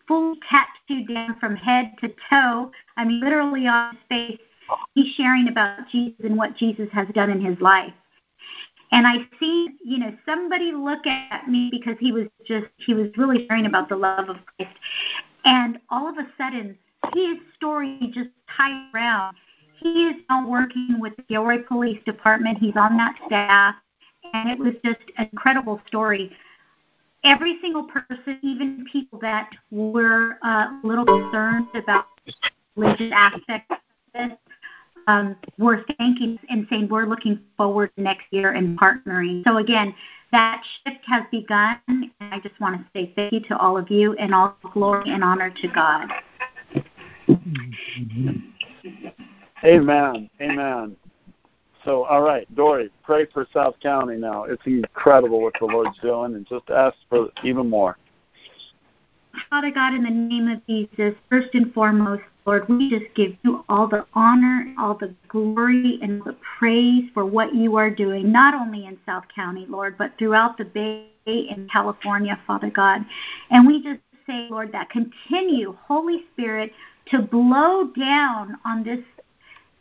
[0.09, 2.71] full tattooed down from head to toe.
[2.97, 4.41] I mean, literally on his face.
[4.95, 7.93] He's sharing about Jesus and what Jesus has done in his life.
[8.93, 13.09] And I see, you know, somebody look at me because he was just, he was
[13.17, 14.77] really sharing about the love of Christ.
[15.45, 16.77] And all of a sudden,
[17.15, 19.37] his story just tied around.
[19.81, 22.59] He is now working with the Gilroy Police Department.
[22.59, 23.75] He's on that staff.
[24.33, 26.33] And it was just an incredible story.
[27.25, 32.07] Every single person, even people that were uh, a little concerned about
[32.77, 33.79] religious aspects of
[34.15, 34.39] this,
[35.07, 39.43] um, we're thanking and saying we're looking forward to next year and partnering.
[39.45, 39.95] So again,
[40.33, 43.91] that shift has begun, and I just want to say thank you to all of
[43.91, 46.13] you, and all glory and honor to God.
[49.65, 50.29] Amen.
[50.41, 50.97] Amen.
[51.85, 54.45] So, all right, Dory, pray for South County now.
[54.45, 57.97] It's incredible what the Lord's doing, and just ask for even more.
[59.51, 63.65] Father God, in the name of Jesus, first and foremost, Lord, we just give you
[63.69, 68.55] all the honor, all the glory, and the praise for what you are doing, not
[68.55, 73.01] only in South County, Lord, but throughout the Bay in California, Father God.
[73.51, 76.73] And we just say, Lord, that continue, Holy Spirit,
[77.11, 79.01] to blow down on this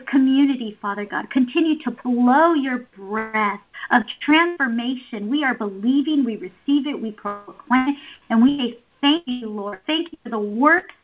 [0.07, 1.29] community, Father God.
[1.29, 3.61] Continue to blow your breath
[3.91, 5.29] of transformation.
[5.29, 7.97] We are believing, we receive it, we proclaim it,
[8.31, 9.81] and we say, Thank you, Lord.
[9.85, 10.95] Thank you for the works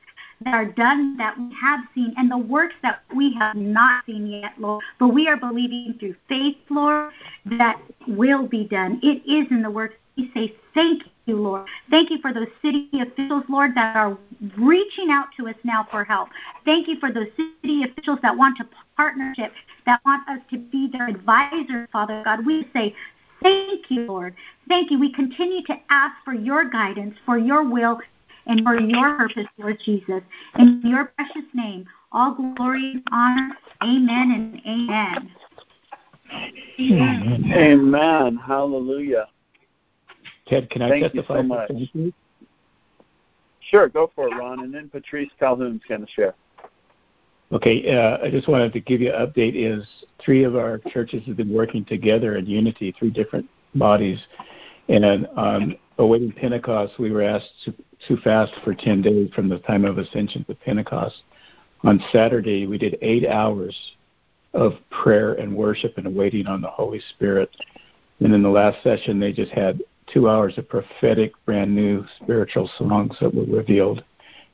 [0.44, 4.28] that are done that we have seen and the works that we have not seen
[4.28, 4.84] yet, Lord.
[5.00, 7.12] But we are believing through faith, Lord,
[7.46, 9.00] that will be done.
[9.04, 9.96] It is in the works.
[10.18, 11.68] We say thank you, Lord.
[11.90, 14.18] Thank you for those city officials, Lord, that are
[14.58, 16.30] reaching out to us now for help.
[16.66, 18.68] Thank you for those city officials that want to
[18.98, 19.54] partnership,
[19.86, 22.46] that want us to be their advisors, Father God.
[22.46, 22.96] We say
[23.42, 24.36] Thank you, Lord.
[24.68, 25.00] Thank you.
[25.00, 28.00] We continue to ask for your guidance, for your will,
[28.46, 30.22] and for your purpose, Lord Jesus.
[30.58, 33.50] In your precious name, all glory and honor.
[33.84, 35.32] Amen and amen.
[36.80, 37.52] Amen.
[37.54, 38.38] Amen.
[38.38, 39.28] Hallelujah.
[40.48, 41.36] Ted, can I Thank testify?
[41.36, 41.44] you so
[42.04, 42.14] much.
[43.70, 44.62] Sure, go for it, Ron.
[44.62, 46.36] And then Patrice Calhoun's going to share.
[47.52, 49.54] Okay, uh, I just wanted to give you an update.
[49.56, 49.86] Is
[50.24, 54.20] three of our churches have been working together in unity, three different bodies.
[54.88, 55.06] And
[55.38, 57.74] on awaiting Pentecost, we were asked to,
[58.08, 61.16] to fast for 10 days from the time of ascension to Pentecost.
[61.84, 63.76] On Saturday, we did eight hours
[64.54, 67.50] of prayer and worship and waiting on the Holy Spirit.
[68.20, 69.82] And in the last session, they just had
[70.12, 74.04] two hours of prophetic, brand new spiritual songs that were revealed.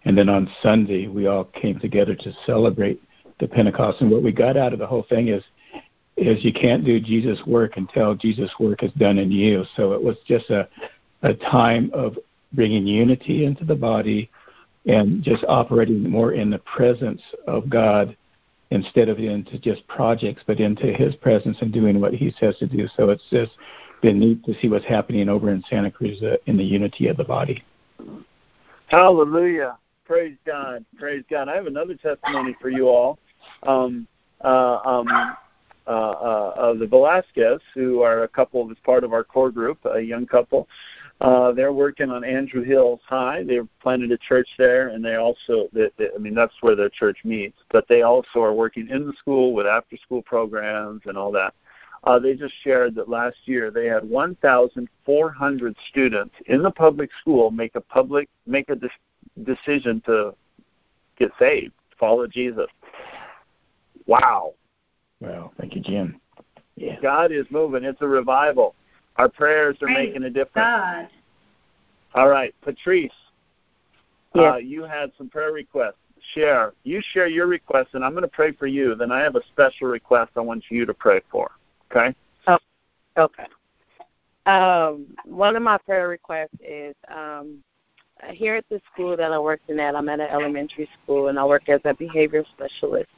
[0.06, 3.02] And then on Sunday, we all came together to celebrate
[3.40, 4.02] the Pentecost.
[4.02, 5.44] And what we got out of the whole thing is,
[6.16, 9.66] is you can't do Jesus' work until Jesus' work is done in you.
[9.76, 10.68] So it was just a,
[11.24, 12.18] a time of
[12.54, 14.30] bringing unity into the body
[14.86, 18.16] and just operating more in the presence of God
[18.72, 22.68] instead of into just projects, but into His presence and doing what He says to
[22.68, 22.88] do.
[22.96, 23.52] So it's just
[24.02, 27.18] been neat to see what's happening over in Santa Cruz uh, in the unity of
[27.18, 27.64] the body.
[28.88, 29.78] Hallelujah.
[30.06, 30.86] Praise God.
[30.98, 31.50] Praise God.
[31.50, 33.20] I have another testimony for you all.
[33.64, 34.08] Um,
[34.44, 35.08] uh, um,
[35.88, 39.80] uh, uh, uh, the Velasquez, who are a couple that's part of our core group,
[39.86, 40.68] a young couple.
[41.20, 43.44] Uh, they're working on Andrew Hills High.
[43.44, 46.90] They've planted a church there, and they also, they, they, I mean, that's where their
[46.90, 47.58] church meets.
[47.72, 51.56] But they also are working in the school with after-school programs and all that.
[52.04, 57.50] Uh, they just shared that last year they had 1,400 students in the public school
[57.50, 58.90] make a public make a de-
[59.44, 60.34] decision to
[61.18, 62.68] get saved, follow Jesus.
[64.06, 64.54] Wow.
[65.20, 65.52] Wow.
[65.58, 66.22] Thank you, Jim.
[66.76, 67.00] Yeah.
[67.02, 67.84] God is moving.
[67.84, 68.76] It's a revival.
[69.18, 70.54] Our prayers are Praise making a difference.
[70.56, 71.08] God.
[72.14, 73.12] All right, Patrice.
[74.34, 74.54] Yes.
[74.54, 75.96] Uh, you had some prayer requests.
[76.34, 76.74] Share.
[76.84, 78.96] You share your request, and I'm going to pray for you.
[78.96, 81.52] Then I have a special request I want you to pray for.
[81.92, 82.16] Okay?
[82.48, 82.58] Oh,
[83.18, 83.46] Okay.
[84.46, 87.62] Um, one of my prayer requests is um,
[88.32, 91.38] here at the school that I worked in at, I'm at an elementary school and
[91.38, 93.10] I work as a behavior specialist.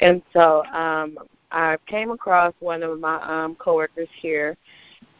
[0.00, 1.18] And so um,
[1.50, 4.56] I came across one of my um, coworkers here,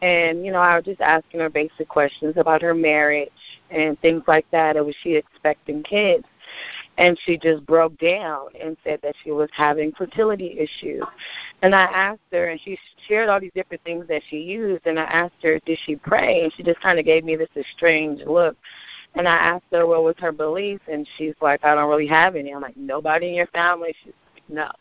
[0.01, 3.29] and you know I was just asking her basic questions about her marriage
[3.69, 4.77] and things like that.
[4.77, 6.25] And was she expecting kids?
[6.97, 11.03] and she just broke down and said that she was having fertility issues.
[11.61, 12.77] And I asked her, and she
[13.07, 16.43] shared all these different things that she used, and I asked her, did she pray?
[16.43, 18.57] And she just kind of gave me this strange look.
[19.15, 22.35] And I asked her what was her belief, and she's like, I don't really have
[22.35, 22.53] any.
[22.53, 23.95] I'm like, nobody in your family?
[24.03, 24.71] She's like, no.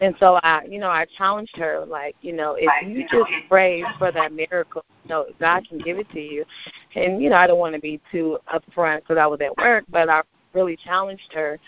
[0.00, 3.84] And so I, you know, I challenged her, like, you know, if you just pray
[3.98, 6.44] for that miracle, you know, God can give it to you.
[6.94, 9.84] And you know, I don't want to be too upfront because I was at work,
[9.90, 11.58] but I really challenged her.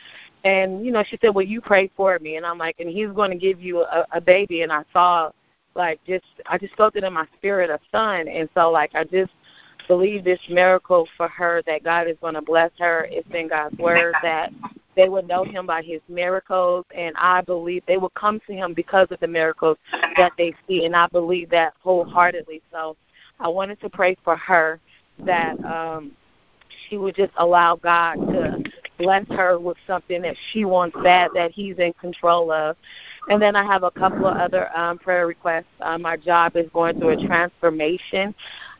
[0.44, 2.36] And, you know, she said, Well, you pray for me.
[2.36, 4.62] And I'm like, And he's going to give you a, a baby.
[4.62, 5.30] And I saw,
[5.74, 8.28] like, just, I just felt it in my spirit, a son.
[8.28, 9.32] And so, like, I just
[9.88, 13.06] believe this miracle for her that God is going to bless her.
[13.10, 14.52] It's in God's word that
[14.96, 18.74] they would know him by his miracles and I believe they will come to him
[18.74, 19.78] because of the miracles
[20.16, 22.62] that they see and I believe that wholeheartedly.
[22.70, 22.96] So
[23.40, 24.80] I wanted to pray for her
[25.24, 26.12] that um
[26.88, 28.62] she would just allow God to
[28.98, 32.76] bless her with something that she wants bad that he's in control of.
[33.28, 35.66] And then I have a couple of other um, prayer requests.
[35.80, 38.34] Uh, my job is going through a transformation.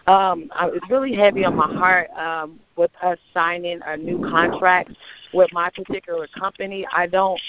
[0.06, 4.90] Um, it's really heavy on my heart um, with us signing a new contract
[5.32, 6.86] with my particular company.
[6.92, 7.40] I don't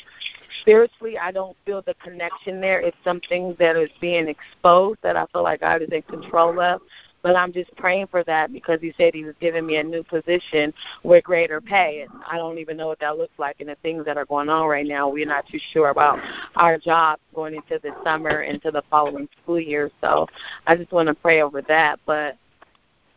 [0.62, 2.80] spiritually, I don't feel the connection there.
[2.80, 6.82] It's something that is being exposed that I feel like God is in control of.
[7.24, 10.04] But I'm just praying for that because he said he was giving me a new
[10.04, 10.74] position
[11.04, 12.01] with greater pay.
[12.01, 13.56] And I don't even know what that looks like.
[13.62, 16.20] And the things that are going on right now, we're not too sure about
[16.58, 19.89] our jobs going into the summer, into the following school year.
[20.01, 20.28] So
[20.68, 21.97] I just want to pray over that.
[22.06, 22.36] But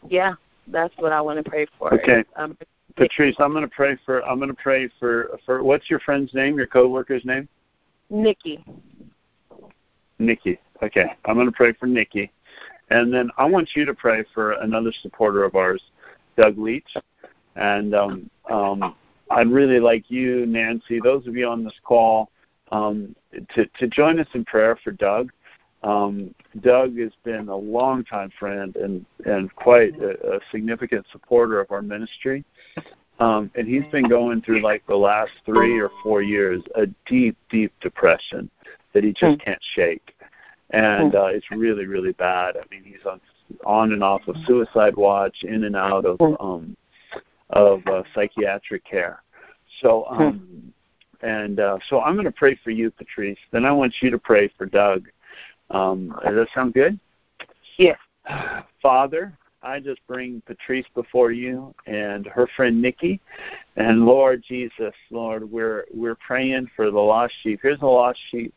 [0.08, 0.34] yeah,
[0.68, 1.94] that's what I want to pray for.
[1.94, 2.24] Okay.
[2.36, 2.56] Um,
[2.96, 4.24] Patrice, I'm going to pray for.
[4.24, 5.62] I'm going to pray for for.
[5.62, 6.56] What's your friend's name?
[6.56, 7.48] Your coworker's name?
[8.08, 8.64] Nikki.
[10.18, 10.58] Nikki.
[10.82, 12.30] Okay, I'm going to pray for Nikki,
[12.90, 15.82] and then I want you to pray for another supporter of ours,
[16.36, 16.88] Doug Leach,
[17.56, 18.94] and um, um,
[19.30, 22.30] I'd really like you, Nancy, those of you on this call,
[22.72, 23.14] um,
[23.54, 25.32] to to join us in prayer for Doug.
[25.82, 31.70] Um, Doug has been a longtime friend and and quite a, a significant supporter of
[31.70, 32.44] our ministry.
[33.18, 37.36] Um, and he's been going through like the last three or four years a deep,
[37.48, 38.50] deep depression
[38.92, 40.14] that he just can't shake.
[40.70, 42.56] and uh, it's really really bad.
[42.56, 43.20] I mean, he's on
[43.64, 46.76] on and off of suicide watch, in and out of um,
[47.50, 49.22] of uh, psychiatric care.
[49.80, 50.72] So um,
[51.22, 53.38] and uh, so I'm going to pray for you, Patrice.
[53.52, 55.08] Then I want you to pray for Doug.
[55.70, 56.98] Um, does that sound good?
[57.78, 57.98] Yes.
[58.82, 63.20] Father, I just bring Patrice before you and her friend Nikki,
[63.76, 67.60] and Lord Jesus, Lord, we're we're praying for the lost sheep.
[67.62, 68.54] Here's a lost sheep,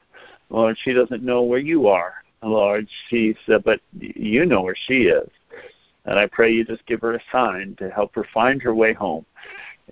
[0.50, 0.78] Lord.
[0.84, 2.88] She doesn't know where you are, Lord.
[3.10, 5.30] She's, uh, but you know where she is,
[6.06, 8.94] and I pray you just give her a sign to help her find her way
[8.94, 9.26] home,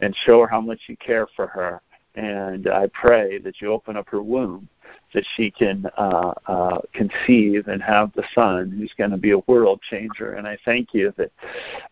[0.02, 1.82] and show her how much you care for her.
[2.16, 4.68] And I pray that you open up her womb
[5.14, 9.40] that she can uh, uh, conceive and have the son who's going to be a
[9.40, 10.34] world changer.
[10.34, 11.32] And I thank you that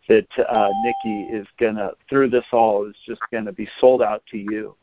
[0.10, 4.02] that uh, Nikki is going to through this all is just going to be sold
[4.02, 4.76] out to you.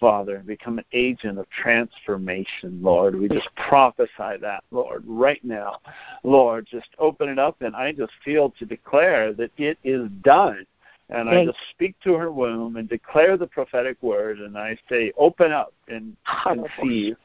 [0.00, 3.14] Father, and become an agent of transformation, Lord.
[3.18, 5.78] We just prophesy that, Lord, right now.
[6.24, 10.66] Lord, just open it up, and I just feel to declare that it is done.
[11.10, 15.12] And I just speak to her womb and declare the prophetic word, and I say,
[15.16, 17.16] open up and conceive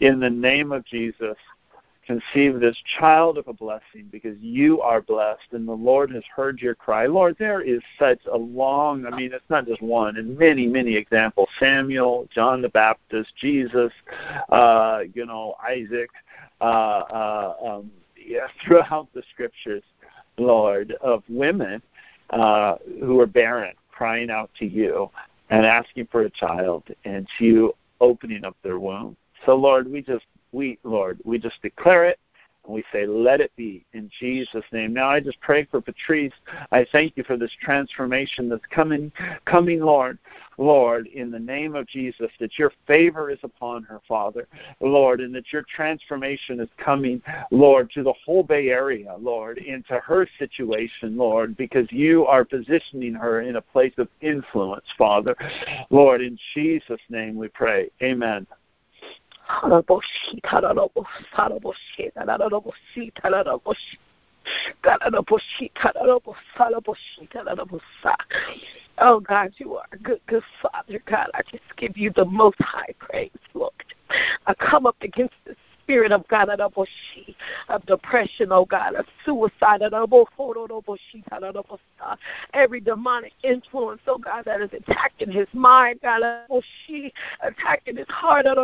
[0.00, 1.36] in the name of Jesus,
[2.08, 6.58] conceive this child of a blessing because you are blessed and the Lord has heard
[6.58, 7.04] your cry.
[7.04, 10.96] Lord, there is such a long, I mean, it's not just one, and many, many
[10.96, 13.92] examples Samuel, John the Baptist, Jesus,
[14.48, 16.08] uh, you know, Isaac,
[16.62, 19.82] uh, uh, um, yeah, throughout the scriptures,
[20.38, 21.82] Lord, of women
[22.30, 25.10] uh, who are barren crying out to you
[25.50, 29.16] and asking for a child and you opening up their womb.
[29.44, 32.18] So, Lord, we just, we, Lord, we just declare it
[32.68, 34.92] and we say, let it be in Jesus' name.
[34.92, 36.32] Now I just pray for Patrice.
[36.70, 39.10] I thank you for this transformation that's coming,
[39.44, 40.18] coming, Lord.
[40.58, 44.48] Lord, in the name of Jesus, that your favor is upon her, Father,
[44.80, 47.22] Lord, and that your transformation is coming,
[47.52, 53.14] Lord, to the whole Bay Area, Lord, into her situation, Lord, because you are positioning
[53.14, 55.36] her in a place of influence, Father.
[55.90, 57.90] Lord, in Jesus' name we pray.
[58.02, 58.44] Amen.
[68.98, 71.00] Oh God, you are a good, good Father.
[71.06, 73.72] God, I just give you the most high praise, Lord.
[74.46, 75.56] I come up against this
[75.88, 82.16] spirit of God of depression, oh God, of suicide, oh, uh,
[82.52, 86.20] every demonic influence, oh God, that is attacking his mind, God,
[87.42, 88.44] attacking his heart.
[88.46, 88.54] Uh,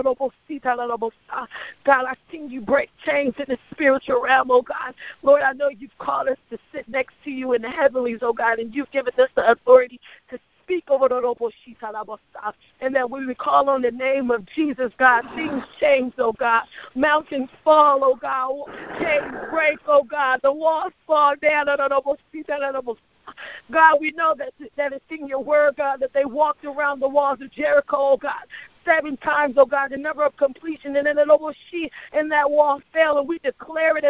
[1.84, 4.94] God, I seen you break chains in the spiritual realm, oh God.
[5.22, 8.34] Lord, I know you've called us to sit next to you in the heavenlies, oh
[8.34, 9.98] God, and you've given us the authority
[10.28, 12.18] to speak over the
[12.80, 16.64] and that when we call on the name of Jesus, God, things change, oh God.
[16.94, 18.66] Mountains fall, oh God.
[18.98, 20.40] Chains break, oh God.
[20.42, 21.66] The walls fall down.
[21.68, 22.96] Oh
[23.70, 27.08] God, we know that that it's in your word, God, that they walked around the
[27.08, 28.44] walls of Jericho, oh God
[28.84, 31.24] seven times, oh God, the number of completion, and then the
[32.12, 34.04] and that wall fell, and we declare it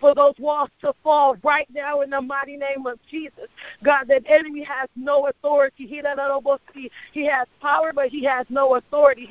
[0.00, 3.48] for those walls to fall right now in the mighty name of Jesus.
[3.82, 5.86] God, that enemy has no authority.
[7.12, 9.28] He has power, but he has no authority.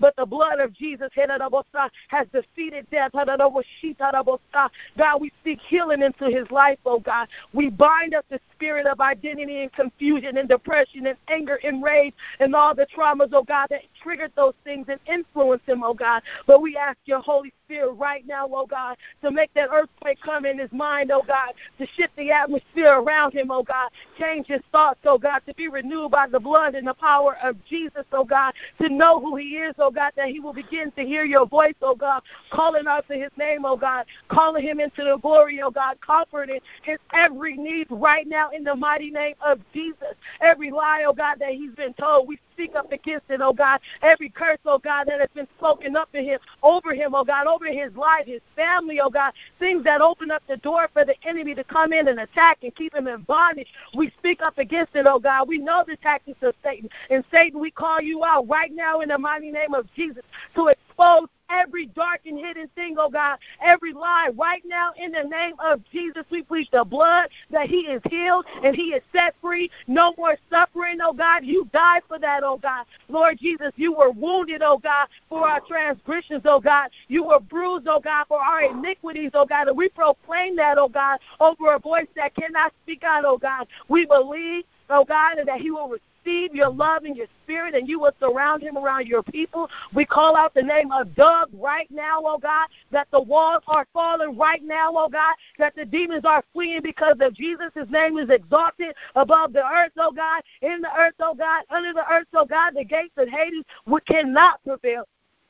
[0.00, 3.12] But the blood of Jesus has defeated death.
[3.12, 7.28] God, we speak healing into his life, oh God.
[7.52, 12.14] We bind up the spirit of identity and confusion and depression and anger and rage
[12.40, 16.22] and all the traumas, oh God, that triggered those things and influenced them, oh God.
[16.46, 20.46] But we ask your Holy Spirit right now, oh God, to make that earthquake come
[20.46, 24.62] in his mind, oh God, to shift the atmosphere around him, oh God, change his
[24.72, 28.24] thoughts, oh God, to be renewed by the blood and the power of Jesus, oh
[28.24, 31.44] God, to know who he is, oh God, that he will begin to hear your
[31.44, 35.60] voice, oh God, calling out to his name, oh God, calling him into the glory,
[35.60, 40.14] oh God, comforting his every need right now in the mighty name of Jesus.
[40.40, 43.78] Every lie, oh God, that he's been told, we speak up against it, oh God.
[44.02, 47.46] Every curse, oh God, that has been spoken up to him, over him, oh God,
[47.46, 49.32] over his life, his family, oh God.
[49.60, 52.74] Things that open up the door for the enemy to come in and attack and
[52.74, 53.68] keep him in bondage.
[53.94, 55.46] We speak up against it, oh God.
[55.46, 56.90] We know the tactics of Satan.
[57.10, 60.24] And Satan, we call you out right now in the mighty name of Jesus
[60.56, 65.22] to expose every dark and hidden thing, oh God, every lie right now in the
[65.22, 66.24] name of Jesus.
[66.30, 69.70] We plead the blood that he is healed and he is set free.
[69.86, 71.44] No more suffering, oh God.
[71.44, 72.86] You died for that, oh God.
[73.08, 76.90] Lord Jesus, you were wounded, oh God, for our transgressions, oh God.
[77.08, 79.68] You were bruised, oh God, for our iniquities, oh God.
[79.68, 83.66] And we proclaim that, oh God, over a voice that cannot speak out, oh God.
[83.88, 87.98] We believe oh God, that he will receive your love and your spirit, and you
[88.00, 89.68] will surround him around your people.
[89.94, 93.86] We call out the name of Doug right now, oh God, that the walls are
[93.92, 97.70] falling right now, oh God, that the demons are fleeing because of Jesus.
[97.74, 101.92] His name is exalted above the earth, oh God, in the earth, oh God, under
[101.92, 102.74] the earth, oh God.
[102.74, 103.64] The gates of Hades
[104.06, 105.04] cannot prevail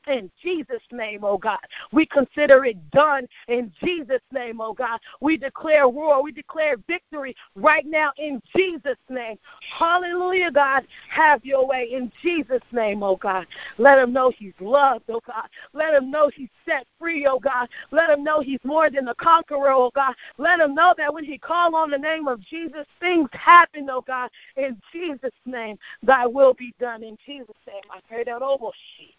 [0.07, 1.59] in Jesus' name, oh God.
[1.91, 4.99] We consider it done in Jesus' name, oh God.
[5.21, 9.37] We declare war, we declare victory right now in Jesus' name.
[9.77, 10.85] Hallelujah, God.
[11.09, 13.45] Have your way in Jesus' name, oh God.
[13.77, 15.47] Let him know he's loved, oh God.
[15.73, 17.67] Let him know he's set free, oh God.
[17.91, 20.15] Let him know he's more than a conqueror, oh God.
[20.37, 24.03] Let him know that when he called on the name of Jesus, things happen, oh
[24.05, 24.29] God.
[24.57, 27.03] In Jesus' name, thy will be done.
[27.03, 29.15] In Jesus' name, I pray that oh, over sheet.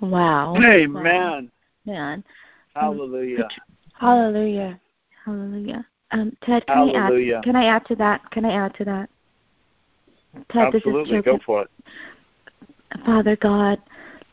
[0.00, 0.56] Wow.
[0.56, 1.50] Amen.
[1.84, 2.24] Man.
[2.74, 3.48] Hallelujah.
[3.94, 4.80] Hallelujah.
[5.24, 5.86] Hallelujah.
[6.12, 7.34] Um, Ted, can Hallelujah.
[7.34, 7.44] I add?
[7.44, 8.30] Can I add to that?
[8.30, 9.10] Can I add to that?
[10.50, 11.16] Ted, Absolutely.
[11.16, 11.70] this is Go for it.
[13.04, 13.80] Father God,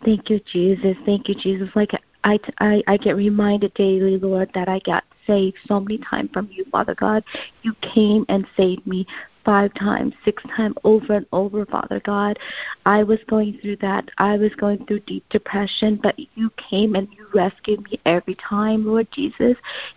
[0.06, 0.96] thank you, Jesus.
[1.06, 1.70] Thank you, Jesus.
[1.76, 1.92] Like
[2.24, 6.50] I, I, I get reminded daily, Lord, that I got saved so many times from
[6.52, 7.24] you, Father God.
[7.64, 9.06] You came and saved me
[9.46, 12.38] five times, six times, over and over, Father God.
[12.86, 14.10] I was going through that.
[14.18, 18.86] I was going through deep depression, but you came and you rescued me every time,
[18.86, 19.56] Lord Jesus.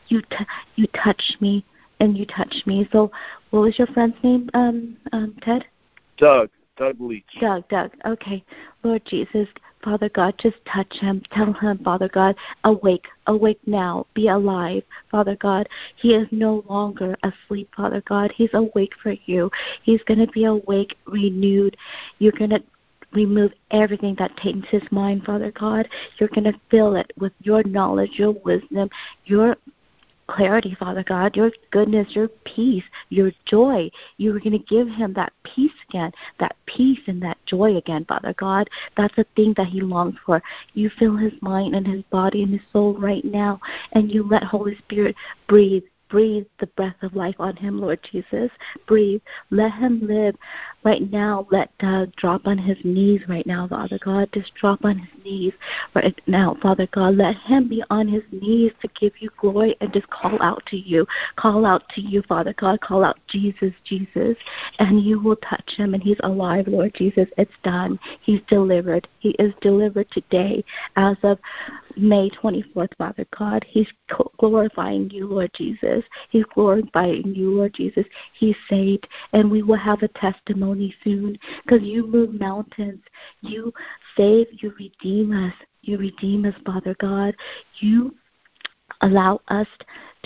[0.09, 1.64] You t- you touched me
[2.01, 2.88] and you touched me.
[2.92, 3.11] So,
[3.51, 5.64] what was your friend's name, um, um, Ted?
[6.18, 6.51] Doug.
[6.76, 7.24] Doug Leach.
[7.40, 7.92] Doug, Doug.
[8.04, 8.44] Okay.
[8.82, 9.48] Lord Jesus,
[9.82, 11.22] Father God, just touch him.
[11.32, 14.06] Tell him, Father God, awake, awake now.
[14.14, 15.68] Be alive, Father God.
[15.96, 18.32] He is no longer asleep, Father God.
[18.34, 19.50] He's awake for you.
[19.82, 21.76] He's going to be awake, renewed.
[22.18, 22.62] You're going to
[23.12, 25.88] remove everything that taints his mind, Father God.
[26.18, 28.90] You're going to fill it with your knowledge, your wisdom,
[29.24, 29.56] your
[30.28, 33.90] clarity, Father God, your goodness, your peace, your joy.
[34.16, 38.04] You are going to give him that peace again, that peace and that joy again,
[38.06, 38.68] Father God.
[38.96, 40.42] That's the thing that he longs for.
[40.74, 43.60] You fill his mind and his body and his soul right now,
[43.92, 45.16] and you let Holy Spirit
[45.48, 45.84] breathe.
[46.09, 48.50] Breathe the breath of life on him, Lord Jesus.
[48.86, 49.20] Breathe.
[49.50, 50.36] Let him live
[50.84, 51.48] right now.
[51.50, 54.28] Let Doug drop on his knees right now, Father God.
[54.32, 55.52] Just drop on his knees
[55.94, 57.16] right now, Father God.
[57.16, 60.76] Let him be on his knees to give you glory and just call out to
[60.76, 61.07] you.
[61.34, 62.80] Call out to you, Father God.
[62.80, 64.36] Call out Jesus, Jesus.
[64.78, 67.28] And you will touch him, and he's alive, Lord Jesus.
[67.36, 67.98] It's done.
[68.22, 69.09] He's delivered.
[69.18, 71.38] He is delivered today as of
[71.97, 73.64] May 24th, Father God.
[73.66, 73.88] He's
[74.38, 76.05] glorifying you, Lord Jesus.
[76.30, 78.05] He's glorifying you, Lord Jesus.
[78.34, 83.01] He's saved, and we will have a testimony soon because you move mountains.
[83.40, 83.72] You
[84.16, 85.55] save, you redeem us.
[85.82, 87.34] You redeem us, Father God.
[87.80, 88.14] You
[89.03, 89.68] allow us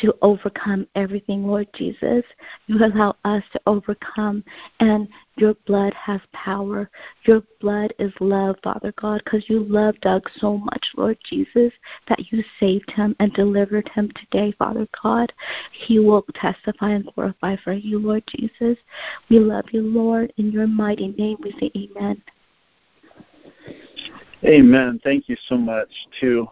[0.01, 2.25] to overcome everything, Lord Jesus.
[2.67, 4.45] You allow us to overcome,
[4.81, 6.91] and your blood has power.
[7.25, 11.73] Your blood is love, Father God, because you love Doug so much, Lord Jesus,
[12.09, 15.33] that you saved him and delivered him today, Father God.
[15.73, 18.79] He will testify and glorify for you, Lord Jesus.
[19.29, 20.33] We love you, Lord.
[20.37, 22.23] In your mighty name, we say amen.
[24.45, 25.01] Amen.
[25.05, 26.49] Thank you so much, too.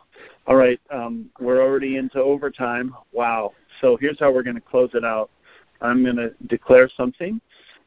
[0.48, 2.96] All right, um, we're already into overtime.
[3.12, 3.52] Wow.
[3.82, 5.28] So here's how we're going to close it out.
[5.82, 7.38] I'm going to declare something,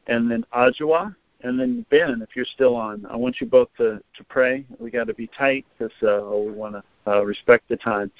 [0.06, 4.00] and then Ajua, and then Ben, if you're still on, I want you both to,
[4.14, 4.64] to pray.
[4.78, 8.12] We got to be tight because uh, we want to uh, respect the time.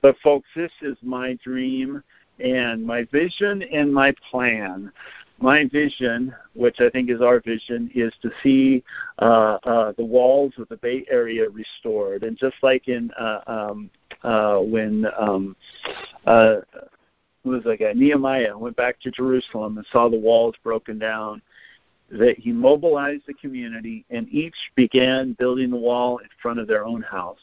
[0.00, 2.00] But folks, this is my dream
[2.38, 4.92] and my vision and my plan
[5.40, 8.82] my vision, which I think is our vision, is to see
[9.20, 12.24] uh, uh, the walls of the Bay Area restored.
[12.24, 13.90] And just like in uh, um,
[14.22, 15.56] uh, when um,
[16.26, 16.56] uh,
[17.44, 17.92] who was that guy?
[17.92, 21.40] Nehemiah went back to Jerusalem and saw the walls broken down.
[22.10, 26.86] That he mobilized the community, and each began building the wall in front of their
[26.86, 27.36] own house.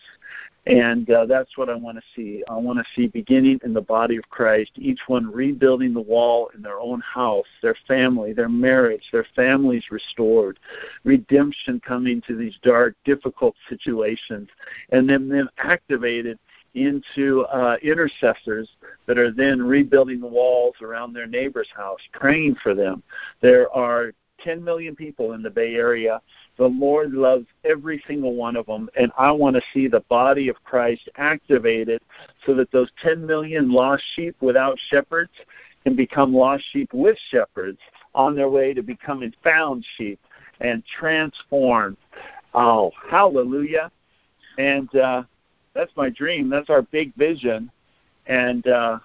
[0.66, 2.44] And uh, that's what I want to see.
[2.50, 6.50] I want to see beginning in the body of Christ, each one rebuilding the wall
[6.56, 10.60] in their own house, their family, their marriage, their families restored,
[11.04, 14.50] redemption coming to these dark, difficult situations,
[14.92, 16.40] and then them activated
[16.74, 18.70] into uh, intercessors
[19.06, 23.02] that are then rebuilding the walls around their neighbor's house, praying for them.
[23.42, 24.12] There are
[24.42, 26.22] 10 million people in the Bay Area.
[26.58, 30.50] The Lord loves every single one of them, and I want to see the body
[30.50, 32.02] of Christ activated
[32.46, 35.32] so that those 10 million lost sheep without shepherds
[35.84, 37.80] can become lost sheep with shepherds
[38.14, 40.20] on their way to becoming found sheep
[40.62, 41.98] and transformed.
[42.54, 43.92] Oh, hallelujah.
[44.58, 45.24] And uh,
[45.74, 46.50] that's my dream.
[46.50, 47.70] That's our big vision.
[48.28, 49.00] And uh,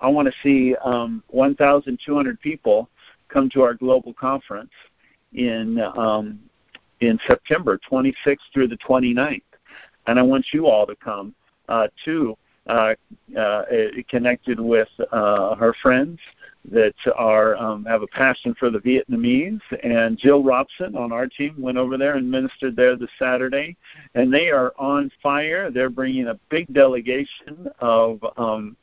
[0.00, 2.88] I want to see um, 1,200 people
[3.32, 4.70] come to our global conference
[5.32, 6.40] in um,
[7.00, 9.42] in September 26th through the 29th,
[10.06, 11.34] and I want you all to come
[11.68, 12.94] uh, too, uh,
[13.38, 13.62] uh,
[14.08, 16.18] connected with uh, her friends
[16.70, 19.60] that are um, have a passion for the Vietnamese.
[19.82, 23.76] And Jill Robson on our team went over there and ministered there this Saturday,
[24.14, 25.70] and they are on fire.
[25.70, 28.76] They're bringing a big delegation of um,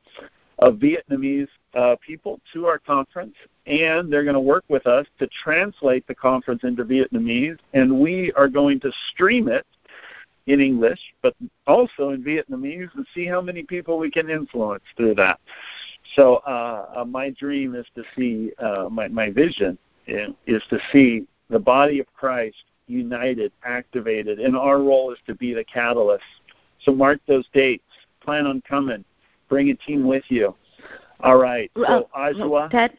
[0.59, 3.35] of Vietnamese uh, people to our conference,
[3.65, 8.31] and they're going to work with us to translate the conference into Vietnamese, and we
[8.33, 9.65] are going to stream it
[10.47, 11.35] in English, but
[11.67, 15.39] also in Vietnamese, and see how many people we can influence through that.
[16.15, 19.77] So uh, uh, my dream is to see uh, my my vision
[20.07, 25.53] is to see the body of Christ united, activated, and our role is to be
[25.53, 26.23] the catalyst.
[26.83, 27.83] So mark those dates.
[28.21, 29.03] Plan on coming.
[29.49, 30.55] Bring a team with you.
[31.21, 31.71] All right.
[31.75, 32.69] So uh, Ajwa.
[32.69, 32.97] Ted,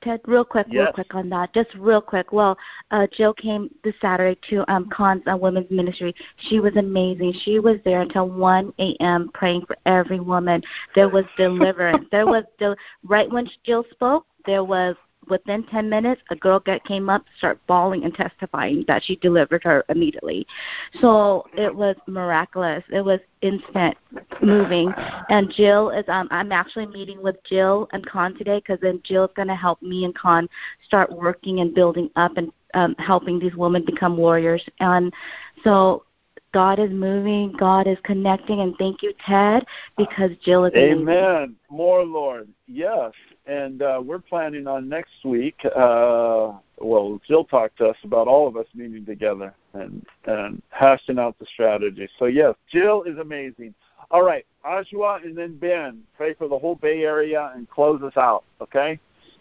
[0.00, 0.84] Ted, real quick, yes.
[0.84, 1.52] real quick on that.
[1.52, 2.32] Just real quick.
[2.32, 2.56] Well,
[2.90, 6.14] uh, Jill came this Saturday to um, Con's uh, Women's Ministry.
[6.48, 7.34] She was amazing.
[7.44, 9.30] She was there until 1 a.m.
[9.34, 10.62] praying for every woman.
[10.94, 12.06] There was deliverance.
[12.10, 14.26] there was del- right when Jill spoke.
[14.46, 14.96] There was
[15.28, 19.62] within 10 minutes, a girl get, came up, start bawling and testifying that she delivered
[19.64, 20.46] her immediately.
[21.00, 22.82] So it was miraculous.
[22.92, 23.96] It was instant
[24.42, 24.92] moving.
[25.28, 29.30] And Jill is, um, I'm actually meeting with Jill and Con today because then Jill's
[29.36, 30.48] going to help me and Con
[30.84, 34.64] start working and building up and um, helping these women become warriors.
[34.80, 35.12] And
[35.64, 36.04] so
[36.52, 41.08] God is moving, God is connecting, and thank you, Ted, because Jill is Amen.
[41.08, 41.56] Amazing.
[41.70, 42.48] More, Lord.
[42.66, 43.12] Yes.
[43.46, 45.60] And uh, we're planning on next week.
[45.64, 51.18] Uh, well, Jill talked to us about all of us meeting together and, and hashing
[51.18, 52.08] out the strategy.
[52.18, 53.74] So, yes, Jill is amazing.
[54.10, 58.16] All right, Ajwa and then Ben, pray for the whole Bay Area and close us
[58.16, 58.98] out, okay?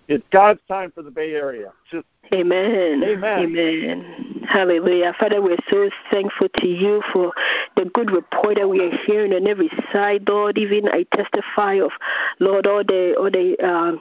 [0.09, 1.71] It's God's time for the Bay Area.
[1.89, 3.01] Just Amen.
[3.03, 3.39] Amen.
[3.39, 4.33] Amen.
[4.47, 5.13] Hallelujah.
[5.19, 7.33] Father, we're so thankful to you for
[7.75, 10.57] the good report that we are hearing on every side, Lord.
[10.57, 11.91] Even I testify of,
[12.39, 13.99] Lord, all the all the um,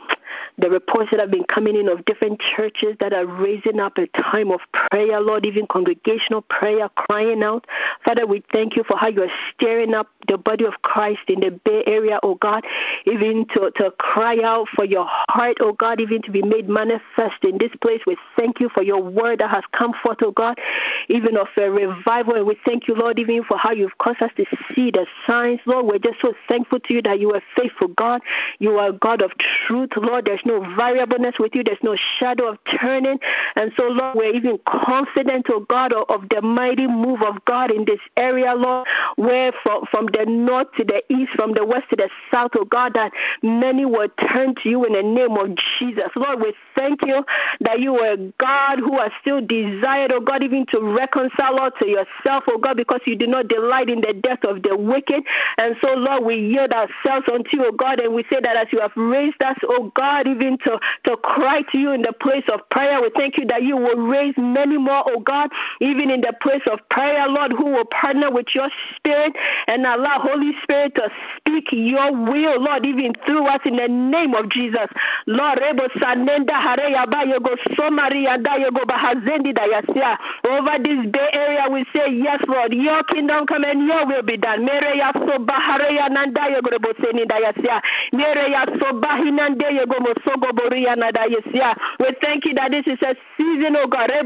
[0.58, 4.06] the reports that have been coming in of different churches that are raising up a
[4.08, 7.66] time of prayer, Lord, even congregational prayer, crying out.
[8.04, 11.40] Father, we thank you for how you are stirring up the body of Christ in
[11.40, 12.64] the Bay Area, oh God,
[13.04, 17.42] even to, to cry out for your heart, oh God, even to be made manifest
[17.42, 18.00] in this place.
[18.06, 20.58] We thank you for your word that has come forth, oh God,
[21.08, 22.34] even of a revival.
[22.34, 25.60] And we thank you, Lord, even for how you've caused us to see the signs,
[25.66, 25.86] Lord.
[25.86, 28.22] We're just so thankful to you that you are faithful, God.
[28.58, 30.25] You are God of truth, Lord.
[30.26, 33.20] There's no variableness with you, there's no shadow of turning.
[33.54, 37.84] And so, Lord, we're even confident, oh God, of, the mighty move of God in
[37.84, 41.96] this area, Lord, where from, from the north to the east, from the west to
[41.96, 43.12] the south, oh God, that
[43.42, 46.08] many will turn to you in the name of Jesus.
[46.16, 47.24] Lord, we thank you
[47.60, 51.86] that you are God who has still desired, oh God, even to reconcile us to
[51.86, 55.22] yourself, oh God, because you do not delight in the death of the wicked.
[55.58, 58.72] And so, Lord, we yield ourselves unto you, oh God, and we say that as
[58.72, 62.44] you have raised us, oh God, even to, to cry to you in the place
[62.52, 65.50] of prayer, we thank you that you will raise many more, oh God,
[65.80, 69.34] even in the place of prayer, Lord, who will partner with your spirit
[69.66, 74.34] and allow Holy Spirit to speak your will, Lord, even through us in the name
[74.34, 74.88] of Jesus.
[75.26, 75.58] Lord.
[80.44, 84.36] Over this Bay Area, we say, Yes, Lord, your kingdom come and your will be
[84.36, 84.66] done.
[90.00, 90.12] We
[92.20, 94.10] thank you that this is a season, oh God.
[94.10, 94.24] That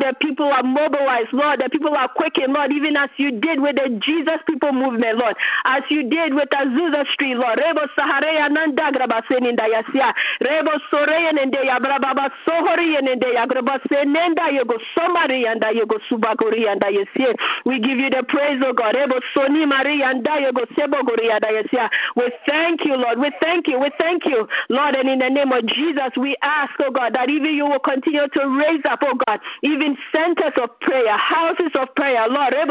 [0.00, 3.76] the people are mobilized, Lord, the people are quickened, Lord, even as you did with
[3.76, 7.58] the Jesus People movement, Lord, as you did with Azusa Street, Lord.
[7.58, 10.12] Rebo Sahareya Nanda Grabaseni Dayasia.
[10.42, 17.34] Rebo Soreya Nendeya Brababa Sohori Nendeya Grabasenenda Yogo Somari and Yogo Subagori and Dayasia.
[17.64, 18.94] We give you the praise, oh God.
[18.94, 21.90] Rebo Soni Maria and Sebogori Dayasia.
[22.16, 23.18] We thank you, Lord.
[23.18, 23.78] We thank you.
[23.78, 24.94] We thank you, Lord.
[24.94, 28.28] And in the name of Jesus, we ask, oh God, that even you will continue
[28.28, 32.54] to raise up, oh God, even centers of prayer, houses of prayer, Lord.
[32.54, 32.68] In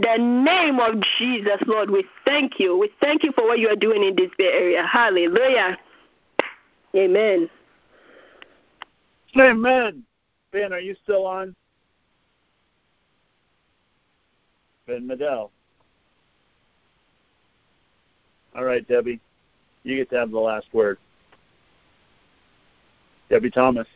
[0.00, 2.78] the name of Jesus, Lord, we thank you.
[2.78, 4.86] We thank you for what you are doing in this Area.
[4.86, 5.78] Hallelujah.
[6.94, 7.50] Amen.
[9.38, 10.04] Amen.
[10.52, 11.54] Ben, are you still on?
[14.86, 15.50] Ben Medell.
[18.54, 19.20] All right, Debbie.
[19.82, 20.98] You get to have the last word.
[23.28, 23.86] Debbie Thomas.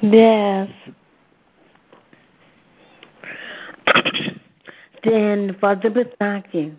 [0.00, 0.68] Yes.
[5.04, 6.74] Then, Father, we thank you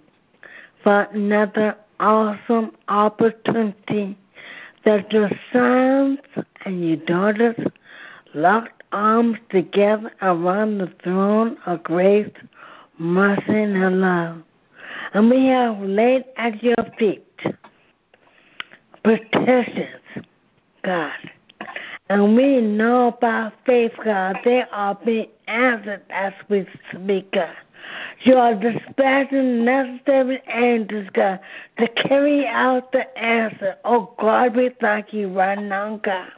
[0.83, 4.17] for another awesome opportunity
[4.85, 6.19] that your sons
[6.65, 7.55] and your daughters
[8.33, 12.31] locked arms together around the throne of grace,
[12.97, 14.41] mercy, and love.
[15.13, 17.23] And we have laid at your feet
[19.03, 20.25] petitions,
[20.83, 21.13] God.
[22.09, 27.55] And we know by faith, God, they are being answered as we speak, God.
[28.21, 31.39] You are dispatching necessary angels, God,
[31.77, 33.75] to carry out the answer.
[33.85, 36.31] Oh, God, we thank you right now, God.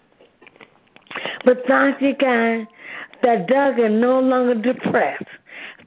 [1.45, 2.67] But thank you, God,
[3.23, 5.25] that Doug is no longer depressed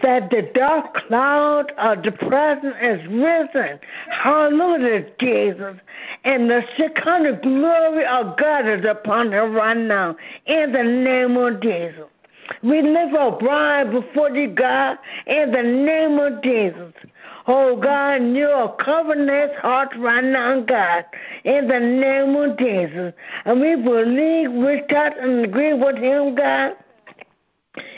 [0.02, 3.78] that the dark cloud of depression is risen.
[4.10, 5.76] Hallelujah, Jesus.
[6.24, 10.16] And the Shekinah glory of God is upon her right now.
[10.46, 12.06] In the name of Jesus.
[12.62, 16.92] We lift our bride before you, God, in the name of Jesus.
[17.46, 21.04] Oh, God, you are covering his heart right now, God,
[21.44, 23.12] in the name of Jesus.
[23.44, 26.76] And we believe, we touch and agree with him, God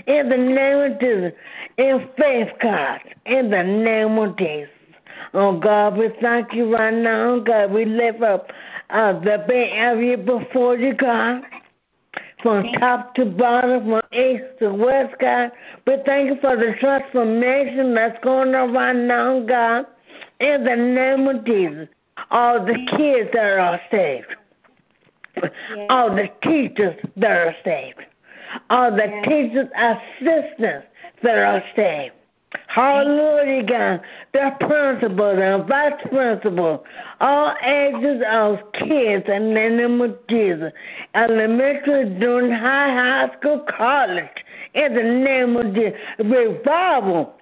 [0.06, 1.32] in the name of Jesus.
[1.78, 3.00] In faith, God.
[3.26, 4.70] In the name of Jesus.
[5.32, 7.72] Oh God, we thank you right now, God.
[7.72, 8.52] We lift up
[8.90, 11.42] uh, the Bay Area before you, God.
[12.44, 15.50] From top to bottom, from east to west, God.
[15.84, 19.86] We thank you for the transformation that's going on right now, God.
[20.38, 21.88] In the name of Jesus.
[22.30, 24.36] All the kids that are saved.
[25.90, 28.04] All the teachers that are saved
[28.70, 30.86] all the teachers' assistants
[31.22, 32.14] that are saved.
[32.66, 34.00] Hallelujah, God.
[34.32, 36.84] The principal, the vice principal,
[37.20, 40.72] all ages of kids in the name of Jesus.
[41.14, 44.44] Elementary, junior high, high school, college,
[44.74, 45.98] in the name of Jesus.
[46.18, 47.34] Revival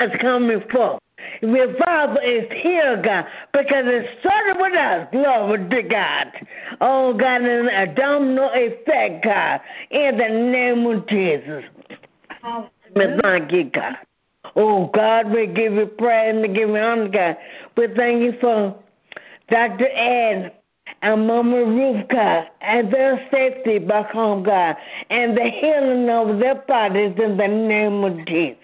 [0.00, 1.00] is coming forth.
[1.42, 5.08] Revival is here, God, because it started with us.
[5.12, 6.32] Glory to God.
[6.80, 9.60] Oh, God, in a domino effect, God,
[9.90, 11.64] in the name of Jesus.
[12.94, 13.96] Thank you, God.
[14.56, 17.36] Oh, God, we give you praise and we give you honor, God.
[17.76, 18.76] We thank you for
[19.48, 19.88] Dr.
[19.88, 20.52] Ed
[21.02, 24.76] and Mama Ruth, God, and their safety back home, God,
[25.10, 28.58] and the healing of their bodies in the name of Jesus.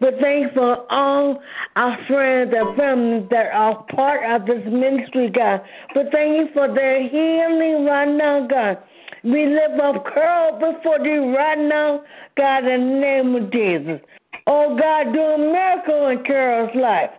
[0.00, 1.42] We thank you for all
[1.76, 5.62] our friends and families that are part of this ministry, God.
[5.94, 8.78] We thank you for their healing right now, God.
[9.24, 12.02] We lift up Carol before you right now,
[12.36, 14.00] God, in the name of Jesus.
[14.46, 17.10] Oh, God, do a miracle in Carol's life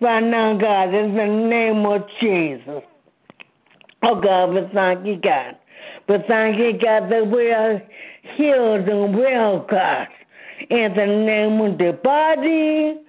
[0.00, 2.82] right now, God, in the name of Jesus.
[4.02, 5.56] Oh, God, we thank you, God.
[6.06, 7.82] But thank you, God, that we are
[8.22, 10.08] healed and well, God
[10.70, 13.00] in the name of the body,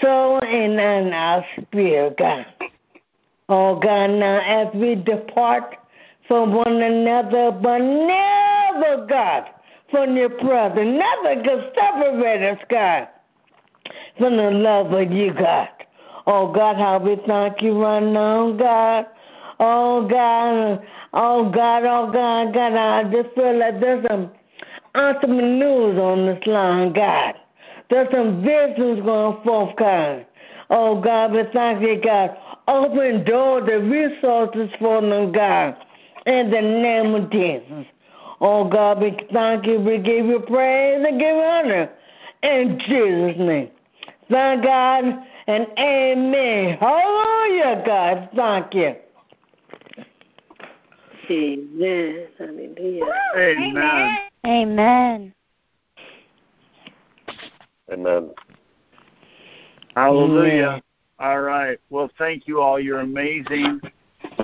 [0.00, 2.46] soul, and in our spirit, God.
[3.48, 5.76] Oh, God, now as we depart
[6.28, 9.50] from one another, but never, God,
[9.90, 10.84] from your brother.
[10.84, 13.08] never can separate us, God,
[14.18, 15.68] from the love of you, God.
[16.26, 19.06] Oh, God, how we thank you right now, God.
[19.58, 24.30] Oh, God, oh, God, oh, God, God, I just feel like there's some
[24.94, 27.34] entrepreneurs on this line, God.
[27.88, 30.26] There's some visions going forth, God.
[30.68, 32.36] Oh, God, we thank you, God.
[32.68, 35.74] Open doors the resources for them, God.
[36.28, 37.86] In the name of Jesus.
[38.42, 39.80] Oh, God, we thank you.
[39.80, 41.90] We give you praise and give you honor.
[42.42, 43.70] In Jesus' name.
[44.30, 45.04] Thank God
[45.46, 46.76] and amen.
[46.78, 48.28] Hallelujah, God.
[48.36, 48.94] Thank you.
[51.30, 52.26] Amen.
[52.38, 53.04] Hallelujah.
[53.34, 54.18] Amen.
[54.46, 55.34] Amen.
[57.90, 58.30] Amen.
[59.96, 60.82] Hallelujah.
[61.18, 61.80] All right.
[61.88, 62.78] Well, thank you all.
[62.78, 63.80] You're amazing.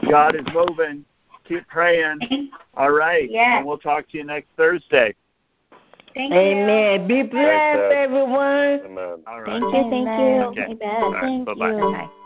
[0.09, 1.05] God is moving.
[1.47, 2.51] Keep praying.
[2.77, 3.31] All right.
[3.31, 3.59] Yes.
[3.59, 5.15] And we'll talk to you next Thursday.
[6.15, 7.09] Thank Amen.
[7.09, 8.81] Be blessed, Thanks, everyone.
[8.85, 9.23] Amen.
[9.27, 9.47] All right.
[9.47, 9.91] Thank you.
[9.91, 10.25] Thank you.
[10.45, 10.67] Okay.
[10.71, 11.03] Amen.
[11.03, 11.21] All right.
[11.23, 11.71] Thank Bye-bye.
[11.71, 12.24] you.